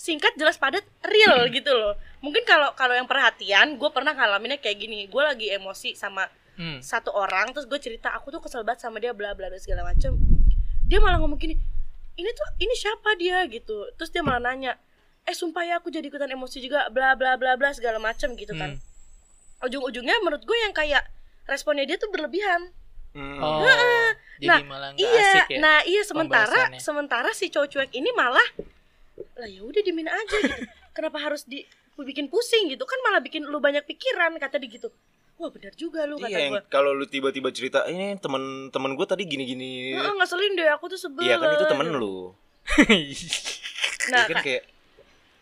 singkat 0.00 0.32
jelas 0.34 0.56
padat 0.56 0.80
real 1.02 1.44
gitu 1.50 1.68
loh. 1.68 1.92
Mungkin 2.18 2.40
kalau 2.42 2.72
kalau 2.72 2.96
yang 2.96 3.04
perhatian, 3.04 3.76
gue 3.76 3.90
pernah 3.90 4.16
ngalaminnya 4.16 4.56
kayak 4.56 4.80
gini, 4.80 5.04
gue 5.04 5.20
lagi 5.20 5.52
emosi 5.52 5.92
sama 5.92 6.24
Hmm. 6.56 6.76
satu 6.78 7.08
orang, 7.10 7.52
terus 7.52 7.64
gue 7.64 7.76
cerita 7.76 8.08
aku 8.10 8.28
tuh 8.28 8.40
kesel 8.40 8.60
banget 8.60 8.84
sama 8.84 8.96
dia 8.96 9.12
bla 9.12 9.32
bla 9.32 9.48
bla 9.48 9.56
segala 9.56 9.80
macem. 9.82 10.12
Dia 10.84 11.00
malah 11.00 11.16
ngomong 11.16 11.36
gini, 11.36 11.56
ini 12.14 12.30
tuh 12.30 12.48
ini 12.58 12.74
siapa 12.74 13.16
dia 13.16 13.44
gitu. 13.46 13.88
Terus 13.94 14.08
dia 14.08 14.20
malah 14.20 14.40
nanya, 14.42 14.76
eh 15.24 15.32
sumpah 15.32 15.62
ya 15.62 15.76
aku 15.76 15.88
jadi 15.88 16.04
ikutan 16.04 16.28
emosi 16.28 16.60
juga 16.60 16.88
bla 16.88 17.12
bla 17.12 17.36
bla 17.36 17.56
bla 17.56 17.72
segala 17.72 17.96
macem 17.96 18.32
gitu 18.34 18.52
kan 18.52 18.76
Hmm. 18.76 19.68
ujung-ujungnya 19.68 20.16
menurut 20.20 20.40
gue 20.40 20.58
yang 20.58 20.72
kayak 20.72 21.04
responnya 21.44 21.84
dia 21.84 21.96
tuh 21.96 22.08
berlebihan. 22.08 22.72
Hmm. 23.10 23.40
Oh, 23.42 23.64
jadi 24.38 24.48
Nah, 24.48 24.58
malah 24.62 24.88
nggak 24.92 25.00
iya, 25.02 25.28
asik 25.34 25.48
ya. 25.50 25.58
nah 25.58 25.78
iya 25.82 26.02
sementara 26.02 26.60
sementara 26.78 27.30
si 27.32 27.48
cowok 27.48 27.68
cuek 27.68 27.90
ini 27.92 28.08
malah 28.12 28.44
lah 29.36 29.48
ya 29.48 29.60
udah 29.64 29.82
dimin 29.82 30.08
aja 30.08 30.36
gitu. 30.40 30.62
Kenapa 30.92 31.18
harus 31.20 31.44
di 31.44 31.64
bikin 32.00 32.32
pusing 32.32 32.72
gitu? 32.72 32.84
Kan 32.88 32.96
malah 33.04 33.20
bikin 33.20 33.44
lu 33.44 33.60
banyak 33.60 33.84
pikiran 33.84 34.32
kata 34.40 34.56
dia 34.56 34.70
gitu. 34.72 34.88
Wah 35.40 35.48
benar 35.48 35.72
juga 35.72 36.04
lu 36.04 36.20
kata 36.20 36.32
Iya, 36.36 36.48
gue. 36.52 36.60
kalau 36.68 36.92
lu 36.92 37.08
tiba-tiba 37.08 37.48
cerita 37.48 37.88
ini 37.88 38.16
temen-temen 38.20 38.92
gue 38.92 39.06
tadi 39.08 39.24
gini-gini. 39.24 39.96
Heeh, 39.96 40.12
ngeselin 40.16 40.52
deh 40.52 40.68
aku 40.68 40.92
tuh 40.92 41.00
sebel. 41.00 41.24
Iya 41.24 41.40
kan 41.40 41.56
itu 41.56 41.64
temen 41.68 41.88
lu. 41.96 42.32
Nah, 44.10 44.24
Iya 44.24 44.28
kan 44.32 44.36
kayak 44.44 44.62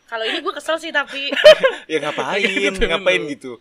kalau 0.09 0.25
ini 0.25 0.39
gue 0.41 0.53
kesel 0.57 0.77
sih 0.81 0.89
tapi 0.89 1.29
ya 1.93 1.99
ngapain, 2.01 2.73
Temen 2.75 2.89
ngapain 2.97 3.23
gitu. 3.29 3.61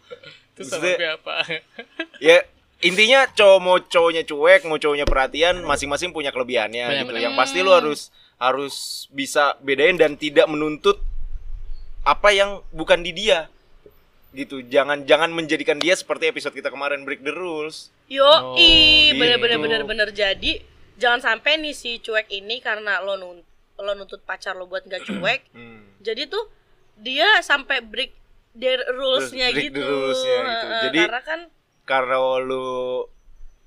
Terus 0.55 0.73
Maksudnya, 0.73 1.19
apa? 1.19 1.35
ya 2.27 2.37
intinya 2.79 3.25
cowok 3.29 3.59
mau 3.59 3.77
cowoknya 3.81 4.23
cuek, 4.23 4.61
mau 4.65 4.79
cowoknya 4.79 5.05
perhatian, 5.05 5.61
masing-masing 5.61 6.13
punya 6.15 6.31
kelebihannya 6.31 6.85
Benar, 6.87 7.01
gitu. 7.03 7.13
Yang 7.19 7.33
pasti 7.35 7.57
lu 7.61 7.71
harus 7.73 8.09
harus 8.37 8.75
bisa 9.09 9.57
bedain 9.59 9.95
dan 9.95 10.13
tidak 10.13 10.45
menuntut 10.45 11.01
apa 12.03 12.29
yang 12.29 12.63
bukan 12.69 13.01
di 13.01 13.11
dia. 13.11 13.49
Gitu. 14.29 14.61
Jangan 14.63 15.03
jangan 15.03 15.29
menjadikan 15.29 15.75
dia 15.75 15.93
seperti 15.93 16.29
episode 16.29 16.53
kita 16.53 16.69
kemarin 16.69 17.01
break 17.01 17.21
the 17.21 17.31
rules. 17.31 17.89
yo 18.07 18.23
Oh, 18.23 18.55
i 18.55 19.11
gitu. 19.11 19.19
bener-bener 19.19 19.59
bener-bener 19.59 20.09
jadi 20.09 20.63
jangan 20.95 21.19
sampai 21.19 21.59
nih 21.59 21.75
si 21.75 21.99
cuek 21.99 22.31
ini 22.31 22.57
karena 22.57 23.03
lo 23.03 23.13
nun 23.13 23.43
lo 23.75 23.91
nuntut 23.93 24.23
pacar 24.23 24.55
lo 24.55 24.63
buat 24.63 24.81
nggak 24.81 25.03
cuek 25.03 25.41
Hmm. 25.51 25.83
jadi 25.99 26.23
tuh 26.25 26.47
dia 26.95 27.27
sampai 27.41 27.83
break 27.83 28.15
their 28.53 28.79
rulesnya 28.89 29.51
break 29.51 29.69
the 29.69 29.75
gitu, 29.75 29.83
rules-nya 29.83 30.37
gitu. 30.39 30.47
Heeh, 30.47 30.81
Jadi- 30.83 30.99
karena 31.03 31.21
kan 31.21 31.39
Kalau 31.83 32.39
lu 32.39 32.67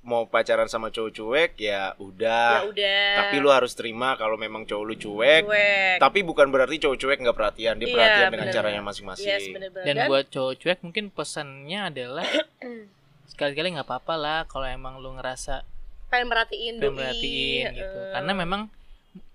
mau 0.01 0.25
pacaran 0.25 0.65
sama 0.65 0.89
cowok 0.89 1.11
cuek 1.11 1.51
ya 1.57 1.93
udah. 1.95 2.45
ya 2.57 2.67
udah 2.67 3.05
Tapi 3.21 3.35
lu 3.37 3.47
harus 3.47 3.71
terima 3.71 4.15
kalau 4.15 4.33
memang 4.35 4.65
cowok 4.65 4.83
lu 4.83 4.95
cuek. 4.95 5.43
cuek 5.45 5.97
Tapi 5.97 6.19
bukan 6.21 6.47
berarti 6.47 6.79
cowok 6.79 6.97
cuek 6.97 7.17
nggak 7.19 7.37
perhatian, 7.37 7.75
dia 7.75 7.85
Iya, 7.85 7.93
perhatian 7.93 8.27
dengan 8.29 8.47
bener. 8.47 8.55
caranya 8.55 8.81
masing-masing. 8.81 9.27
yes 9.27 9.45
Dan 9.83 9.95
buat 10.05 10.25
cowok 10.27 10.53
cuek 10.57 10.79
mungkin 10.81 11.05
pesannya 11.07 11.79
adalah 11.87 12.25
sekali-kali 13.31 13.73
nggak 13.73 13.85
apa-apa 13.85 14.15
lah 14.15 14.39
kalau 14.45 14.65
emang 14.65 14.97
lu 14.97 15.13
ngerasa 15.13 15.61
pengen 16.07 16.27
merhatiin 16.27 16.73
pengen 16.77 16.95
merhatiin 16.97 17.65
gitu. 17.71 17.85
heeh. 17.95 18.11
Karena 18.11 18.33
memang 18.33 18.61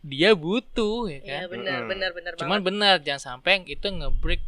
dia 0.02 0.32
butuh 0.32 1.06
ya 1.06 1.18
iya 1.18 1.38
kan. 1.42 1.52
bener 1.52 1.72
Mm-mm. 1.76 1.88
bener 1.88 2.10
bener 2.10 2.32
Cuman 2.34 2.58
banget 2.58 2.66
benar 2.66 2.94
jangan 3.00 3.22
sampai 3.38 3.62
itu 3.64 3.86
nge-break 3.86 4.42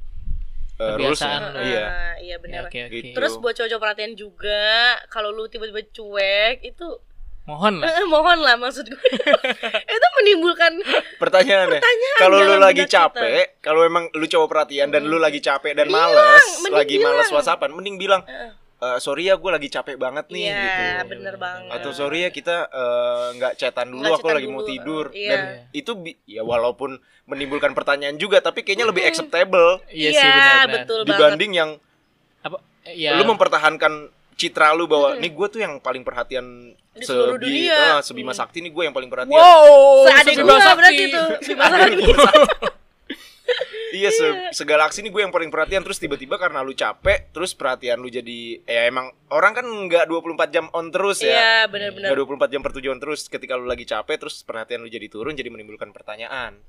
Eh, 0.79 0.87
kebiasaan 0.89 1.41
lu. 1.45 1.59
Iya. 1.61 1.85
Ah, 1.85 2.15
iya 2.17 2.29
Ya, 2.29 2.37
bener 2.39 2.61
oke 2.65 2.79
oke. 2.81 2.93
Gitu. 2.93 3.11
terus 3.13 3.35
buat 3.37 3.51
cowok-cowok 3.53 3.83
perhatian 3.83 4.13
juga 4.15 4.63
kalau 5.09 5.29
lu 5.29 5.45
tiba-tiba 5.45 5.83
cuek 5.85 6.63
itu 6.63 6.87
Mohon 7.45 7.81
lah. 7.81 7.89
eh, 7.91 8.05
mohon 8.05 8.39
lah 8.39 8.55
maksud 8.55 8.85
gue 8.85 9.01
itu 9.89 10.09
menimbulkan 10.15 10.73
Pertanyaannya, 11.17 11.81
Pertanyaan 11.81 12.19
kalau 12.19 12.39
lu 12.39 12.57
lagi 12.59 12.85
capek, 12.85 13.59
kalau 13.59 13.81
emang 13.83 14.07
lu 14.13 14.25
cowok 14.25 14.47
perhatian 14.47 14.89
dan 14.89 15.03
lu 15.03 15.17
lagi 15.17 15.41
capek 15.41 15.73
dan 15.73 15.89
Bilang, 15.89 16.13
males, 16.13 16.45
lagi 16.69 16.97
males 16.99 17.25
bilang. 17.25 17.35
whatsappan, 17.35 17.71
mending 17.71 17.97
bilang. 17.97 18.21
"Eh, 18.79 18.99
sorry 18.99 19.27
ya 19.27 19.35
gue 19.35 19.49
lagi 19.49 19.67
capek 19.67 19.97
banget 19.97 20.29
nih 20.29 20.45
iya 20.47 20.61
gitu. 21.01 21.11
bener 21.11 21.35
banget 21.35 21.73
Atau 21.73 21.91
sorry 21.91 22.23
ya 22.23 22.31
kita 22.31 22.69
eh, 22.69 23.27
nggak 23.35 23.53
chatan 23.57 23.87
dulu, 23.89 23.99
Nggak 23.99 24.13
aku 24.13 24.23
chatan 24.23 24.37
lagi 24.37 24.47
mau 24.47 24.55
dulu, 24.55 24.69
tidur. 24.69 25.05
iya. 25.11 25.31
Dan 25.33 25.41
itu 25.73 25.93
bi- 25.97 26.21
ya 26.23 26.43
walaupun 26.43 27.01
menimbulkan 27.29 27.71
pertanyaan 27.71 28.17
juga, 28.17 28.41
tapi 28.41 28.61
kayaknya 28.61 28.85
lebih 28.85 29.05
acceptable. 29.05 29.85
Iya 29.87 30.09
Iya, 30.09 30.11
sih 30.15 30.25
benar-benar. 30.27 30.69
betul 30.75 31.01
banget. 31.01 31.13
Dibanding 31.15 31.53
yang 31.55 31.71
Apa? 32.41 32.57
Ya 32.89 33.13
lu 33.15 33.25
mempertahankan 33.27 33.93
citra 34.33 34.73
lu 34.73 34.87
bahwa 34.87 35.13
nih 35.15 35.29
gue 35.29 35.47
tuh 35.49 35.61
yang 35.61 35.77
paling 35.77 36.01
perhatian 36.01 36.73
Di 36.91 37.03
seluruh 37.03 37.37
sebi- 37.37 37.69
dunia. 37.69 37.77
ah, 37.93 38.01
sebima 38.01 38.33
sakti 38.33 38.59
nih 38.59 38.71
gue 38.71 38.83
yang 38.83 38.93
paling 38.93 39.07
perhatian. 39.07 39.35
Wow, 39.35 40.07
gua 40.07 40.15
sakti. 40.15 40.41
berarti 40.75 41.03
itu 41.05 41.23
Bima 41.45 41.67
Sakti. 41.69 42.05
iya 43.91 44.11
se 44.11 44.27
segalaksi 44.55 45.01
nih 45.01 45.09
gue 45.09 45.23
yang 45.23 45.33
paling 45.33 45.49
perhatian 45.49 45.81
terus 45.81 45.97
tiba-tiba 45.97 46.37
karena 46.37 46.61
lu 46.61 46.71
capek 46.73 47.29
terus 47.31 47.51
perhatian 47.51 47.97
lu 47.97 48.07
jadi 48.07 48.61
ya 48.63 48.85
emang 48.87 49.09
orang 49.29 49.53
kan 49.53 49.65
nggak 49.65 50.05
24 50.07 50.23
jam 50.49 50.65
on 50.71 50.89
terus 50.89 51.19
ya. 51.19 51.33
Iya 51.33 51.57
bener-bener 51.67 52.07
nggak 52.07 52.19
24 52.39 52.49
jam 52.49 52.61
per 52.61 52.73
tujuan 52.73 52.99
terus 52.99 53.27
ketika 53.27 53.53
lu 53.53 53.65
lagi 53.65 53.83
capek 53.83 54.17
terus 54.19 54.41
perhatian 54.43 54.81
lu 54.81 54.89
jadi 54.89 55.09
turun 55.09 55.33
jadi 55.33 55.49
menimbulkan 55.49 55.91
pertanyaan 55.91 56.61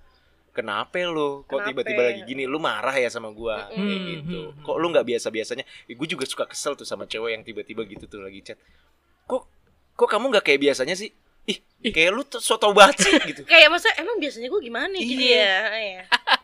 kenapa 0.49 0.97
lu? 1.01 1.43
Kok 1.43 1.59
tiba-tiba 1.65 2.01
lagi 2.01 2.21
gini? 2.23 2.43
Lu 2.43 2.57
marah 2.57 2.93
ya 2.93 3.07
sama 3.07 3.29
gua? 3.29 3.67
Kayak 3.67 3.79
Mm-mm. 3.79 4.07
gitu. 4.11 4.39
Hmm. 4.49 4.63
kok 4.63 4.75
lu 4.75 4.87
nggak 4.89 5.05
biasa 5.05 5.27
biasanya 5.29 5.63
gue 5.85 6.07
juga 6.07 6.25
suka 6.25 6.45
kesel 6.45 6.73
tuh 6.73 6.83
sama 6.83 7.05
cewek 7.05 7.31
yang 7.33 7.43
tiba-tiba 7.43 7.85
gitu 7.85 8.05
tuh 8.05 8.21
lagi 8.21 8.41
chat. 8.41 8.57
Kok 9.25 9.41
kok 9.93 10.07
kamu 10.07 10.31
nggak 10.31 10.45
kayak 10.45 10.61
biasanya 10.61 10.93
sih? 10.93 11.09
Ih 11.45 11.57
kayak 11.81 12.11
lu 12.11 12.21
tuh 12.23 12.37
so 12.37 12.55
tau 12.55 12.71
banget 12.71 13.01
sih 13.01 13.13
gitu. 13.33 13.41
Kayak 13.43 13.69
masa 13.69 13.89
emang 13.95 14.17
biasanya 14.17 14.47
gue 14.47 14.61
gimana 14.61 14.93
gitu 14.93 15.17
Iya. 15.17 15.37
ya? 15.39 15.57
Iya. 15.73 16.01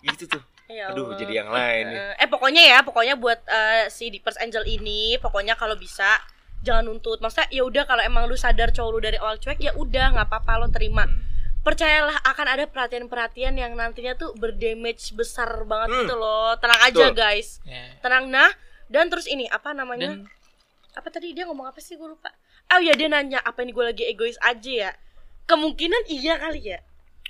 gitu 0.09 0.25
tuh. 0.37 0.43
Ya 0.65 0.89
aduh 0.89 1.13
jadi 1.13 1.45
yang 1.45 1.53
lain 1.53 1.83
nih. 1.93 1.97
Eh, 1.97 2.13
eh 2.25 2.27
pokoknya 2.27 2.63
ya 2.65 2.77
pokoknya 2.81 3.13
buat 3.15 3.37
eh, 3.45 3.85
si 3.87 4.09
Deepers 4.09 4.37
Angel 4.37 4.65
ini 4.65 5.13
pokoknya 5.21 5.53
kalau 5.53 5.77
bisa 5.77 6.17
jangan 6.65 6.89
nuntut. 6.89 7.21
Maksudnya 7.21 7.53
ya 7.53 7.61
udah 7.61 7.85
kalau 7.85 8.01
emang 8.01 8.25
lu 8.25 8.33
sadar 8.33 8.73
cowok 8.73 8.89
lu 8.89 8.99
dari 8.99 9.21
awal 9.21 9.37
cuek 9.37 9.61
ya 9.61 9.77
udah 9.77 10.17
nggak 10.17 10.25
apa-apa 10.25 10.65
lo 10.65 10.67
terima 10.67 11.05
percayalah 11.65 12.21
akan 12.23 12.47
ada 12.47 12.63
perhatian-perhatian 12.65 13.57
yang 13.57 13.73
nantinya 13.73 14.13
tuh 14.13 14.31
berdamage 14.33 15.09
besar 15.11 15.65
banget 15.65 15.89
Hmm. 15.89 15.99
gitu 16.03 16.15
loh 16.15 16.53
tenang 16.55 16.81
aja 16.83 17.03
Betul. 17.03 17.17
guys 17.17 17.57
Ya. 17.63 17.97
tenang 17.99 18.29
nah 18.29 18.53
dan 18.85 19.09
terus 19.09 19.25
ini 19.25 19.49
apa 19.49 19.73
namanya 19.73 20.13
Dan 20.13 20.29
apa 20.93 21.09
tadi 21.09 21.33
dia 21.33 21.43
ngomong 21.43 21.65
apa 21.65 21.81
sih 21.81 21.97
gue 21.97 22.05
lupa 22.05 22.29
oh 22.67 22.79
ya 22.79 22.93
dia 22.93 23.09
nanya 23.09 23.41
apa 23.41 23.59
ini 23.59 23.73
gue 23.73 23.81
lagi 23.83 24.03
egois 24.05 24.37
aja 24.39 24.71
ya 24.71 24.91
kemungkinan 25.43 26.05
iya 26.07 26.37
kali 26.37 26.61
ya 26.63 26.79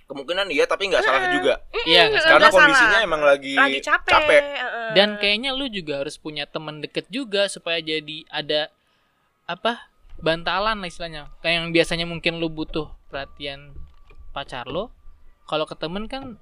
kemungkinan 0.06 0.46
iya 0.48 0.68
tapi 0.68 0.86
nggak 0.86 1.02
salah 1.02 1.34
juga 1.34 1.64
Iya, 1.82 2.02
nggak 2.08 2.20
salah. 2.20 2.30
karena 2.30 2.38
Nggak 2.38 2.52
salah. 2.52 2.62
kondisinya 2.62 3.00
emang 3.02 3.22
lagi, 3.22 3.54
lagi 3.54 3.80
capek, 3.80 4.42
heeh. 4.44 4.90
Dan 4.94 5.10
kayaknya 5.16 5.50
lu 5.50 5.66
juga 5.68 5.98
harus 5.98 6.16
punya 6.16 6.46
teman 6.46 6.78
deket 6.78 7.06
juga 7.10 7.46
supaya 7.46 7.78
jadi 7.78 8.22
ada 8.28 8.70
apa 9.46 9.90
bantalan 10.18 10.78
lah 10.78 10.88
istilahnya. 10.88 11.30
Kayak 11.40 11.56
yang 11.56 11.68
biasanya 11.72 12.06
mungkin 12.06 12.38
lu 12.38 12.48
butuh 12.48 12.90
perhatian 13.08 13.74
pacar 14.36 14.68
lo, 14.68 14.92
kalau 15.44 15.64
ke 15.64 15.74
temen 15.74 16.06
kan 16.06 16.36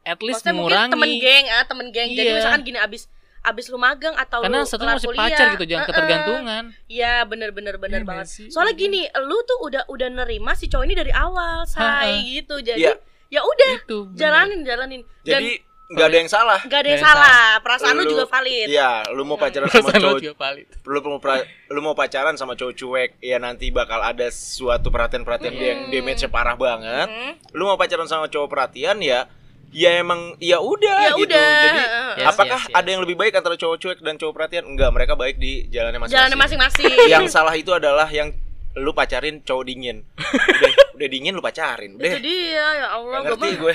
at 0.00 0.16
least 0.18 0.40
Maksudnya 0.40 0.54
mungkin 0.54 0.70
mengurangi. 0.70 0.92
temen 0.92 1.10
geng 1.18 1.44
ah 1.50 1.64
temen 1.64 1.86
geng 1.88 2.08
jadi 2.10 2.28
Iya. 2.30 2.36
misalkan 2.38 2.62
gini 2.62 2.78
abis 2.78 3.10
abis 3.42 3.66
lu 3.66 3.76
magang 3.76 4.12
atau 4.14 4.40
Karena 4.40 4.60
lu 4.60 4.68
satu 4.68 4.84
masih 4.84 5.08
kuliah, 5.08 5.24
pacar 5.26 5.46
gitu, 5.50 5.64
jangan 5.66 5.80
heeh. 5.80 5.88
ketergantungan. 5.90 6.62
Iya 6.86 7.14
bener 7.24 7.50
bener 7.50 7.74
bener 7.76 7.98
Iya 7.98 8.06
nggak 8.06 8.20
banget. 8.20 8.28
sih? 8.30 8.46
Soalnya 8.46 8.74
gini, 8.74 9.00
lu 9.18 9.38
tuh 9.42 9.58
udah 9.62 9.82
udah 9.86 10.08
nerima 10.14 10.52
si 10.52 10.68
cowok 10.68 10.84
ini 10.84 10.94
dari 10.94 11.08
awal, 11.10 11.64
say 11.64 11.80
Ha-ha. 11.80 12.20
gitu. 12.22 12.60
Jadi 12.60 12.84
Iya. 12.84 12.94
ya 13.30 13.40
udah 13.40 13.70
Itu. 13.78 13.98
bener. 14.06 14.18
jalanin 14.18 14.60
jalanin. 14.62 15.02
Dan 15.22 15.40
jadi 15.40 15.50
nggak 15.90 16.06
ada 16.06 16.16
yang 16.16 16.30
salah 16.30 16.60
nggak 16.60 16.80
ada 16.80 16.88
yang 16.88 16.96
yang 16.96 17.04
salah. 17.04 17.58
Perasaan 17.60 17.92
lu, 17.92 18.02
Lu- 18.02 18.12
juga 18.12 18.24
valid. 18.24 18.66
Iya, 18.68 18.90
lu 19.10 19.22
mau 19.22 19.34
pacaran 19.34 19.66
sama 19.74 19.90
cowok 19.92 20.20
juga 20.20 20.36
valid. 20.38 20.66
lu 20.80 20.98
mau 21.00 21.18
pra- 21.18 21.42
lu 21.66 21.80
mau 21.80 21.94
pacaran 21.94 22.34
sama 22.34 22.54
cowok 22.54 22.74
cuek 22.74 23.10
ya 23.18 23.36
nanti 23.36 23.68
bakal 23.68 23.98
ada 24.00 24.26
suatu 24.28 24.88
perhatian-perhatian 24.88 25.50
yang 25.52 25.80
damage 25.88 26.22
parah 26.26 26.54
banget 26.54 27.06
Hmm. 27.06 27.32
lu 27.50 27.64
mau 27.64 27.74
pacaran 27.74 28.06
sama 28.06 28.26
cowok 28.26 28.48
perhatian 28.48 28.98
ya 28.98 29.26
ya 29.68 29.90
emang 29.96 30.34
ya 30.38 30.58
udah 30.58 30.98
Ya 31.00 31.10
gitu 31.16 31.30
udah. 31.30 31.50
jadi 31.60 31.80
Yes, 32.16 32.26
apakah 32.28 32.58
yes, 32.58 32.66
yes. 32.66 32.76
ada 32.76 32.88
yang 32.88 33.00
lebih 33.00 33.16
baik 33.16 33.32
antara 33.32 33.54
cowok 33.54 33.76
cuek 33.76 33.98
dan 34.00 34.14
cowok 34.14 34.34
perhatian 34.36 34.64
enggak 34.64 34.90
mereka 34.90 35.14
baik 35.14 35.36
di 35.36 35.66
jalannya 35.68 35.98
masing-masing 36.00 36.14
Jalannya 36.16 36.38
masing-masing. 36.38 36.94
yang 37.12 37.26
salah 37.26 37.54
itu 37.54 37.70
adalah 37.70 38.06
yang 38.06 38.34
lu 38.72 38.90
pacarin 38.92 39.38
cowok 39.40 39.64
dingin 39.64 40.06
udah 40.58 40.70
udah 40.92 41.08
dingin 41.08 41.32
lu 41.32 41.40
pacarin 41.40 41.94
udah 41.94 42.06
Itu 42.08 42.18
dia 42.20 42.46
ya 42.72 42.86
Allah 42.88 43.18
gua 43.20 43.26
ngerti 43.28 43.50
gue 43.56 43.74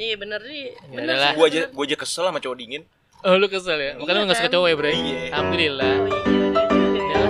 Iya 0.00 0.14
bener 0.16 0.40
sih. 0.42 0.72
Ya 0.72 0.96
Bener 0.96 1.14
sih. 1.20 1.36
gue 1.36 1.46
aja 1.46 1.60
gue 1.68 1.84
aja 1.84 1.96
kesel 1.98 2.24
sama 2.24 2.40
cowok 2.40 2.56
dingin 2.56 2.82
Oh 3.20 3.36
lu 3.36 3.46
kesel 3.46 3.76
ya? 3.76 3.92
Makanya 4.00 4.16
Iya 4.16 4.22
lu 4.24 4.30
gak 4.32 4.38
suka 4.40 4.48
kan? 4.48 4.54
cowok 4.56 4.66
ya 4.66 4.76
bro? 4.80 4.88
Iya. 4.88 5.16
Alhamdulillah. 5.28 5.92
Oh, 5.92 6.06
iya, 6.08 6.20
bener 6.24 6.64
juga 6.72 7.00
ya. 7.04 7.20
Udah. 7.20 7.28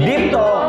Deep 0.00 0.22
Talk 0.32 0.59